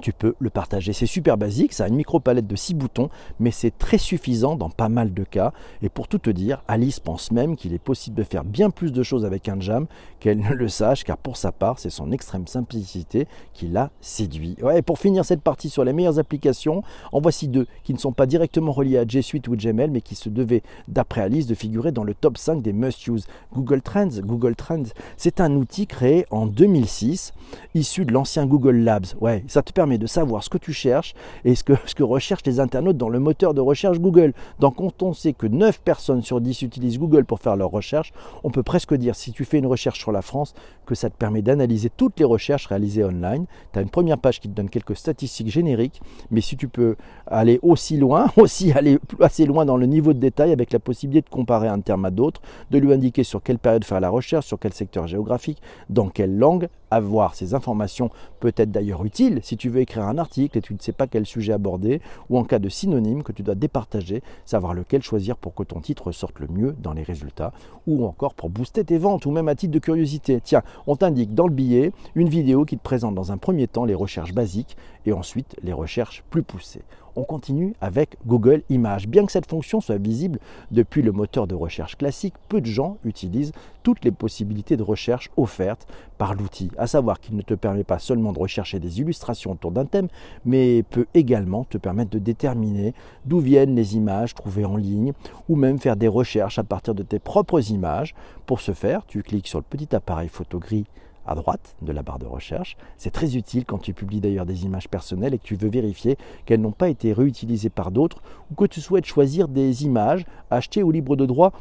tu 0.00 0.12
peux 0.12 0.34
le 0.38 0.50
partager. 0.50 0.92
C'est 0.92 1.06
super 1.06 1.36
basique, 1.36 1.72
ça 1.72 1.84
a 1.84 1.88
une 1.88 1.96
micro 1.96 2.20
palette 2.20 2.46
de 2.46 2.56
6 2.56 2.74
boutons, 2.74 3.10
mais 3.40 3.50
c'est 3.50 3.76
très 3.76 3.98
suffisant 3.98 4.56
dans 4.56 4.70
pas 4.70 4.88
mal 4.88 5.14
de 5.14 5.24
cas. 5.24 5.52
Et 5.82 5.88
pour 5.88 6.08
tout 6.08 6.18
te 6.18 6.30
dire, 6.30 6.62
Alice 6.68 7.00
pense 7.00 7.30
même 7.30 7.56
qu'il 7.56 7.72
est 7.72 7.78
possible 7.78 8.16
de 8.16 8.22
faire 8.22 8.44
bien 8.44 8.70
plus 8.70 8.92
de 8.92 9.02
choses 9.02 9.24
avec 9.24 9.48
un 9.48 9.60
jam 9.60 9.86
qu'elle 10.20 10.38
ne 10.38 10.54
le 10.54 10.68
sache, 10.68 11.04
car 11.04 11.16
pour 11.16 11.36
sa 11.36 11.52
part, 11.52 11.78
c'est 11.78 11.90
son 11.90 12.12
extrême 12.12 12.46
simplicité 12.46 13.26
qui 13.52 13.68
l'a 13.68 13.90
séduit. 14.00 14.56
Ouais, 14.62 14.82
pour 14.82 14.98
finir 14.98 15.24
cette 15.24 15.42
partie 15.42 15.70
sur 15.70 15.84
les 15.84 15.92
meilleures 15.92 16.18
applications, 16.18 16.82
en 17.12 17.20
voici 17.20 17.48
deux 17.48 17.66
qui 17.84 17.94
ne 17.94 17.98
sont 17.98 18.12
pas 18.12 18.26
directement 18.26 18.72
reliées 18.72 18.98
à 18.98 19.06
G 19.06 19.22
Suite 19.22 19.48
ou 19.48 19.56
Gmail, 19.56 19.90
mais 19.90 20.00
qui 20.00 20.14
se 20.14 20.28
devaient, 20.28 20.62
d'après 20.88 21.22
Alice, 21.22 21.46
de 21.46 21.54
figurer 21.54 21.92
dans 21.92 22.04
le 22.04 22.14
top 22.14 22.38
5 22.38 22.62
des 22.62 22.72
must-use. 22.72 23.26
Google 23.52 23.82
Trends, 23.82 24.20
Google 24.22 24.56
Trends, 24.56 24.84
c'est 25.16 25.40
un 25.40 25.54
outil 25.54 25.86
créé 25.86 26.26
en 26.30 26.46
2006, 26.46 27.32
issu 27.74 28.04
de 28.04 28.12
l'ancien 28.12 28.46
Google 28.46 28.76
Labs. 28.76 29.06
Ouais, 29.20 29.44
ça 29.46 29.62
te 29.62 29.72
permet 29.72 29.85
de 29.86 30.06
savoir 30.06 30.42
ce 30.42 30.50
que 30.50 30.58
tu 30.58 30.72
cherches 30.72 31.14
et 31.44 31.54
ce 31.54 31.64
que, 31.64 31.74
ce 31.86 31.94
que 31.94 32.02
recherchent 32.02 32.44
les 32.44 32.60
internautes 32.60 32.96
dans 32.96 33.08
le 33.08 33.20
moteur 33.20 33.54
de 33.54 33.60
recherche 33.60 33.98
Google. 33.98 34.32
Donc 34.60 34.76
quand 34.76 35.02
on 35.02 35.12
sait 35.12 35.32
que 35.32 35.46
9 35.46 35.80
personnes 35.80 36.22
sur 36.22 36.40
10 36.40 36.62
utilisent 36.62 36.98
Google 36.98 37.24
pour 37.24 37.40
faire 37.40 37.56
leurs 37.56 37.70
recherches, 37.70 38.12
on 38.44 38.50
peut 38.50 38.62
presque 38.62 38.94
dire, 38.94 39.14
si 39.14 39.32
tu 39.32 39.44
fais 39.44 39.58
une 39.58 39.66
recherche 39.66 39.98
sur 39.98 40.12
la 40.12 40.22
France, 40.22 40.54
que 40.86 40.94
ça 40.94 41.10
te 41.10 41.16
permet 41.16 41.42
d'analyser 41.42 41.90
toutes 41.94 42.18
les 42.18 42.24
recherches 42.24 42.66
réalisées 42.66 43.04
online. 43.04 43.46
Tu 43.72 43.78
as 43.78 43.82
une 43.82 43.90
première 43.90 44.18
page 44.18 44.40
qui 44.40 44.48
te 44.48 44.54
donne 44.54 44.70
quelques 44.70 44.96
statistiques 44.96 45.50
génériques, 45.50 46.00
mais 46.30 46.40
si 46.40 46.56
tu 46.56 46.68
peux 46.68 46.96
aller 47.26 47.58
aussi 47.62 47.96
loin, 47.96 48.30
aussi 48.36 48.72
aller 48.72 48.98
assez 49.20 49.44
loin 49.44 49.64
dans 49.64 49.76
le 49.76 49.86
niveau 49.86 50.12
de 50.12 50.18
détail 50.18 50.52
avec 50.52 50.72
la 50.72 50.78
possibilité 50.78 51.28
de 51.28 51.34
comparer 51.34 51.68
un 51.68 51.80
terme 51.80 52.04
à 52.04 52.10
d'autres, 52.10 52.40
de 52.70 52.78
lui 52.78 52.92
indiquer 52.92 53.24
sur 53.24 53.42
quelle 53.42 53.58
période 53.58 53.84
faire 53.84 54.00
la 54.00 54.10
recherche, 54.10 54.46
sur 54.46 54.58
quel 54.58 54.72
secteur 54.72 55.06
géographique, 55.06 55.60
dans 55.90 56.08
quelle 56.08 56.38
langue, 56.38 56.68
avoir 56.90 57.34
ces 57.34 57.54
informations 57.54 58.10
peut 58.40 58.52
être 58.56 58.70
d'ailleurs 58.70 59.04
utiles 59.04 59.40
si 59.42 59.56
tu 59.56 59.68
veux 59.68 59.80
écrire 59.80 60.04
un 60.04 60.18
article 60.18 60.58
et 60.58 60.60
tu 60.60 60.74
ne 60.74 60.78
sais 60.78 60.92
pas 60.92 61.06
quel 61.06 61.26
sujet 61.26 61.52
aborder, 61.52 62.00
ou 62.30 62.38
en 62.38 62.44
cas 62.44 62.58
de 62.58 62.68
synonyme 62.68 63.22
que 63.22 63.32
tu 63.32 63.42
dois 63.42 63.54
départager, 63.54 64.22
savoir 64.44 64.74
lequel 64.74 65.02
choisir 65.02 65.36
pour 65.36 65.54
que 65.54 65.62
ton 65.62 65.80
titre 65.80 66.12
sorte 66.12 66.38
le 66.38 66.48
mieux 66.48 66.74
dans 66.82 66.92
les 66.92 67.02
résultats, 67.02 67.52
ou 67.86 68.06
encore 68.06 68.34
pour 68.34 68.50
booster 68.50 68.84
tes 68.84 68.98
ventes, 68.98 69.26
ou 69.26 69.30
même 69.30 69.48
à 69.48 69.54
titre 69.54 69.72
de 69.72 69.78
curiosité. 69.78 70.40
Tiens, 70.42 70.62
on 70.86 70.96
t'indique 70.96 71.34
dans 71.34 71.46
le 71.46 71.54
billet 71.54 71.92
une 72.14 72.28
vidéo 72.28 72.64
qui 72.64 72.76
te 72.76 72.82
présente 72.82 73.14
dans 73.14 73.32
un 73.32 73.38
premier 73.38 73.68
temps 73.68 73.84
les 73.84 73.94
recherches 73.94 74.34
basiques 74.34 74.76
et 75.04 75.12
ensuite 75.12 75.56
les 75.62 75.72
recherches 75.72 76.24
plus 76.30 76.42
poussées 76.42 76.82
on 77.16 77.24
continue 77.24 77.74
avec 77.80 78.16
Google 78.26 78.62
Images. 78.68 79.08
Bien 79.08 79.26
que 79.26 79.32
cette 79.32 79.48
fonction 79.48 79.80
soit 79.80 79.98
visible 79.98 80.38
depuis 80.70 81.02
le 81.02 81.12
moteur 81.12 81.46
de 81.46 81.54
recherche 81.54 81.96
classique, 81.96 82.34
peu 82.48 82.60
de 82.60 82.66
gens 82.66 82.98
utilisent 83.04 83.52
toutes 83.82 84.04
les 84.04 84.10
possibilités 84.10 84.76
de 84.76 84.82
recherche 84.82 85.30
offertes 85.36 85.86
par 86.18 86.34
l'outil, 86.34 86.70
à 86.76 86.86
savoir 86.86 87.20
qu'il 87.20 87.36
ne 87.36 87.42
te 87.42 87.54
permet 87.54 87.84
pas 87.84 87.98
seulement 87.98 88.32
de 88.32 88.38
rechercher 88.38 88.80
des 88.80 89.00
illustrations 89.00 89.52
autour 89.52 89.70
d'un 89.70 89.84
thème, 89.84 90.08
mais 90.44 90.82
peut 90.82 91.06
également 91.14 91.64
te 91.64 91.78
permettre 91.78 92.10
de 92.10 92.18
déterminer 92.18 92.94
d'où 93.24 93.38
viennent 93.38 93.74
les 93.74 93.96
images 93.96 94.34
trouvées 94.34 94.64
en 94.64 94.76
ligne, 94.76 95.12
ou 95.48 95.56
même 95.56 95.78
faire 95.78 95.96
des 95.96 96.08
recherches 96.08 96.58
à 96.58 96.64
partir 96.64 96.94
de 96.94 97.02
tes 97.02 97.18
propres 97.18 97.70
images. 97.70 98.14
Pour 98.46 98.60
ce 98.60 98.72
faire, 98.72 99.06
tu 99.06 99.22
cliques 99.22 99.48
sur 99.48 99.58
le 99.58 99.64
petit 99.68 99.94
appareil 99.94 100.28
photo 100.28 100.58
gris 100.58 100.86
à 101.26 101.34
droite 101.34 101.76
de 101.82 101.92
la 101.92 102.02
barre 102.02 102.18
de 102.18 102.26
recherche. 102.26 102.76
C'est 102.96 103.10
très 103.10 103.36
utile 103.36 103.64
quand 103.64 103.78
tu 103.78 103.92
publies 103.92 104.20
d'ailleurs 104.20 104.46
des 104.46 104.64
images 104.64 104.88
personnelles 104.88 105.34
et 105.34 105.38
que 105.38 105.44
tu 105.44 105.56
veux 105.56 105.68
vérifier 105.68 106.16
qu'elles 106.44 106.60
n'ont 106.60 106.72
pas 106.72 106.88
été 106.88 107.12
réutilisées 107.12 107.70
par 107.70 107.90
d'autres 107.90 108.22
ou 108.50 108.54
que 108.54 108.66
tu 108.66 108.80
souhaites 108.80 109.06
choisir 109.06 109.48
des 109.48 109.84
images 109.84 110.24
achetées 110.50 110.82
au 110.82 110.90
libre 110.90 111.16
de 111.16 111.26
droit 111.26 111.52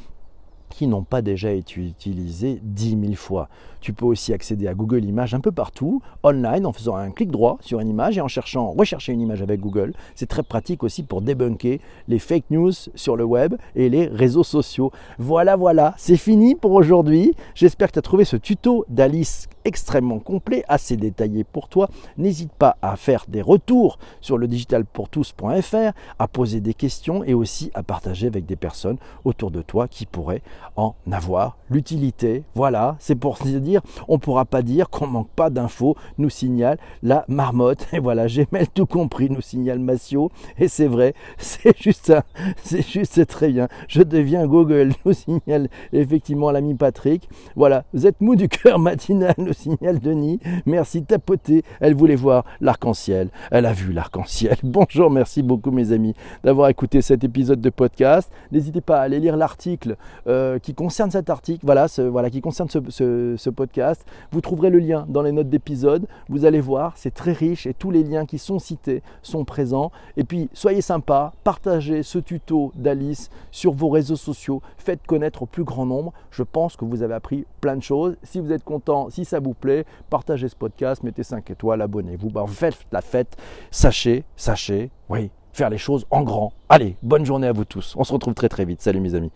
qui 0.70 0.88
n'ont 0.88 1.04
pas 1.04 1.22
déjà 1.22 1.52
été 1.52 1.80
utilisées 1.80 2.60
10 2.64 2.98
000 3.02 3.14
fois. 3.14 3.50
Tu 3.82 3.94
peux 3.94 4.06
aussi 4.06 4.34
accéder 4.34 4.68
à 4.68 4.74
Google 4.74 5.06
Images 5.06 5.34
un 5.34 5.40
peu 5.40 5.52
partout, 5.52 6.02
online, 6.24 6.66
en 6.66 6.74
faisant 6.74 6.96
un 6.96 7.12
clic 7.12 7.32
droit 7.32 7.58
sur 7.62 7.80
une 7.80 7.88
image 7.88 8.18
et 8.18 8.22
en 8.22 8.28
cherchant, 8.28 8.72
rechercher 8.72 9.14
une 9.14 9.22
image 9.22 9.42
avec 9.42 9.60
Google. 9.62 9.94
C'est 10.16 10.26
très 10.26 10.44
pratique 10.44 10.84
aussi 10.84 11.04
pour 11.04 11.22
débunker 11.22 11.80
les 12.08 12.20
fake 12.20 12.50
news 12.50 12.72
sur 12.96 13.16
le 13.16 13.24
web 13.24 13.56
et 13.76 13.90
les 13.90 14.08
réseaux 14.08 14.44
sociaux. 14.44 14.92
Voilà, 15.20 15.56
voilà, 15.56 15.94
c'est 15.98 16.18
fini 16.18 16.56
pour 16.56 16.72
aujourd'hui. 16.72 17.36
J'espère 17.54 17.90
que 17.90 17.94
tu 17.94 18.00
as 18.00 18.04
trouvé 18.04 18.26
ce 18.26 18.36
tuto 18.36 18.86
d'Alice 18.90 19.48
extrêmement 19.66 20.20
complet, 20.20 20.64
assez 20.68 20.96
détaillé 20.96 21.44
pour 21.44 21.68
toi. 21.68 21.90
N'hésite 22.18 22.54
pas 22.54 22.78
à 22.82 22.96
faire 22.96 23.26
des 23.28 23.42
retours 23.42 23.98
sur 24.22 24.38
le 24.38 24.48
digitalpourtous.fr, 24.48 25.92
à 26.20 26.28
poser 26.28 26.62
des 26.62 26.74
questions 26.74 27.24
et 27.24 27.34
aussi 27.34 27.72
à 27.74 27.84
partager 27.84 28.28
avec 28.28 28.46
des 28.46 28.56
personnes 28.56 28.98
autour 29.26 29.52
de 29.52 29.62
toi 29.62 29.88
qui 29.88 30.06
pourraient 30.06 30.42
en 30.76 30.96
avoir 31.12 31.58
l'utilité. 31.70 32.44
Voilà, 32.54 32.96
c'est 33.00 33.16
pour 33.16 33.38
se 33.38 33.58
dire, 33.58 33.82
on 34.08 34.14
ne 34.14 34.20
pourra 34.20 34.46
pas 34.46 34.62
dire 34.62 34.90
qu'on 34.90 35.08
manque 35.08 35.30
pas 35.36 35.50
d'infos, 35.50 35.96
nous 36.18 36.30
signale 36.30 36.78
la 37.04 37.26
marmotte. 37.28 37.88
Et 37.94 38.00
voilà, 38.00 38.28
j'ai 38.28 38.48
mal 38.52 38.68
tout 38.68 38.86
compris, 38.86 39.30
nous 39.30 39.42
signale 39.42 39.80
Massio. 39.80 40.32
Et 40.58 40.68
c'est 40.68 40.88
vrai, 40.88 41.14
c'est 41.38 41.78
juste 41.82 42.06
ça, 42.06 42.24
c'est 42.64 42.88
juste, 42.88 43.14
c'est 43.14 43.26
très 43.26 43.50
bien. 43.50 43.68
Je 43.88 44.04
deviens 44.04 44.46
Google, 44.46 44.94
nous 45.06 45.14
signale 45.14 45.70
effectivement 45.94 46.52
l'ami 46.52 46.76
Patrick. 46.76 47.30
Voilà, 47.56 47.86
vous 47.94 48.06
êtes 48.06 48.22
mou 48.22 48.36
du 48.36 48.48
cœur 48.48 48.80
matinal, 48.80 49.36
signale 49.56 50.00
Denis. 50.00 50.40
Merci, 50.66 51.04
tapoter. 51.04 51.64
Elle 51.80 51.96
voulait 51.96 52.16
voir 52.16 52.46
l'arc-en-ciel. 52.62 53.30
Elle 53.52 53.66
a 53.66 53.74
vu 53.74 53.92
l'arc-en-ciel. 53.92 54.58
Bonjour, 54.64 55.10
merci 55.10 55.42
beaucoup 55.42 55.72
mes 55.72 55.92
amis 55.92 56.14
d'avoir 56.44 56.70
écouté 56.70 57.02
cet 57.02 57.24
épisode 57.24 57.62
de 57.62 57.70
podcast. 57.70 58.32
N'hésitez 58.52 58.82
pas 58.82 59.00
à 59.00 59.02
aller 59.02 59.20
lire 59.20 59.38
l'article 59.38 59.96
euh, 60.28 60.60
qui 60.60 60.74
concerne 60.74 61.12
cet 61.12 61.30
article, 61.30 61.66
voilà, 61.66 61.88
voilà 61.98 62.30
qui 62.30 62.42
concerne 62.42 62.70
ce, 62.70 63.50
podcast. 63.50 64.06
Vous 64.32 64.42
trouverez 64.42 64.70
le 64.70 64.80
lien 64.80 65.06
dans 65.08 65.22
les 65.22 65.32
notes 65.32 65.50
d'épisode. 65.50 66.08
Vous 66.30 66.46
allez 66.46 66.60
voir, 66.60 66.94
c'est 66.96 67.14
très 67.14 67.32
riche 67.32 67.66
et 67.66 67.74
tous 67.74 67.92
les 67.92 68.04
liens 68.04 68.26
qui 68.26 68.38
sont 68.38 68.60
cités 68.60 69.02
sont 69.22 69.46
présents. 69.46 69.92
Et 70.18 70.24
puis, 70.24 70.50
soyez 70.54 70.82
sympa, 70.82 71.34
partagez 71.44 72.04
ce 72.04 72.20
tuto 72.20 72.72
d'Alice 72.76 73.30
sur 73.52 73.74
vos 73.74 73.90
réseaux 73.90 74.16
sociaux. 74.16 74.62
Faites 74.78 75.06
connaître 75.06 75.44
au 75.44 75.46
plus 75.46 75.64
grand 75.64 75.86
nombre. 75.86 76.14
Je 76.32 76.44
pense 76.44 76.76
que 76.76 76.86
vous 76.86 77.02
avez 77.02 77.14
appris 77.14 77.46
plein 77.62 77.76
de 77.76 77.84
choses. 77.84 78.16
Si 78.24 78.40
vous 78.40 78.52
êtes 78.52 78.64
content, 78.64 79.10
si 79.10 79.26
ça 79.26 79.40
vous 79.40 79.45
plaît, 79.54 79.86
partagez 80.10 80.48
ce 80.48 80.56
podcast, 80.56 81.04
mettez 81.04 81.24
5 81.24 81.50
étoiles, 81.52 81.82
abonnez-vous. 81.82 82.30
Bah, 82.30 82.46
faites 82.48 82.86
la 82.92 83.02
fête. 83.02 83.38
Sachez, 83.72 84.24
sachez, 84.36 84.90
oui, 85.10 85.30
faire 85.54 85.70
les 85.70 85.78
choses 85.78 86.06
en 86.10 86.24
grand. 86.24 86.54
Allez, 86.70 86.98
bonne 87.04 87.26
journée 87.26 87.48
à 87.48 87.54
vous 87.54 87.66
tous. 87.66 87.96
On 87.98 88.04
se 88.04 88.14
retrouve 88.14 88.34
très 88.34 88.50
très 88.50 88.66
vite. 88.66 88.82
Salut 88.82 89.00
mes 89.00 89.16
amis. 89.16 89.32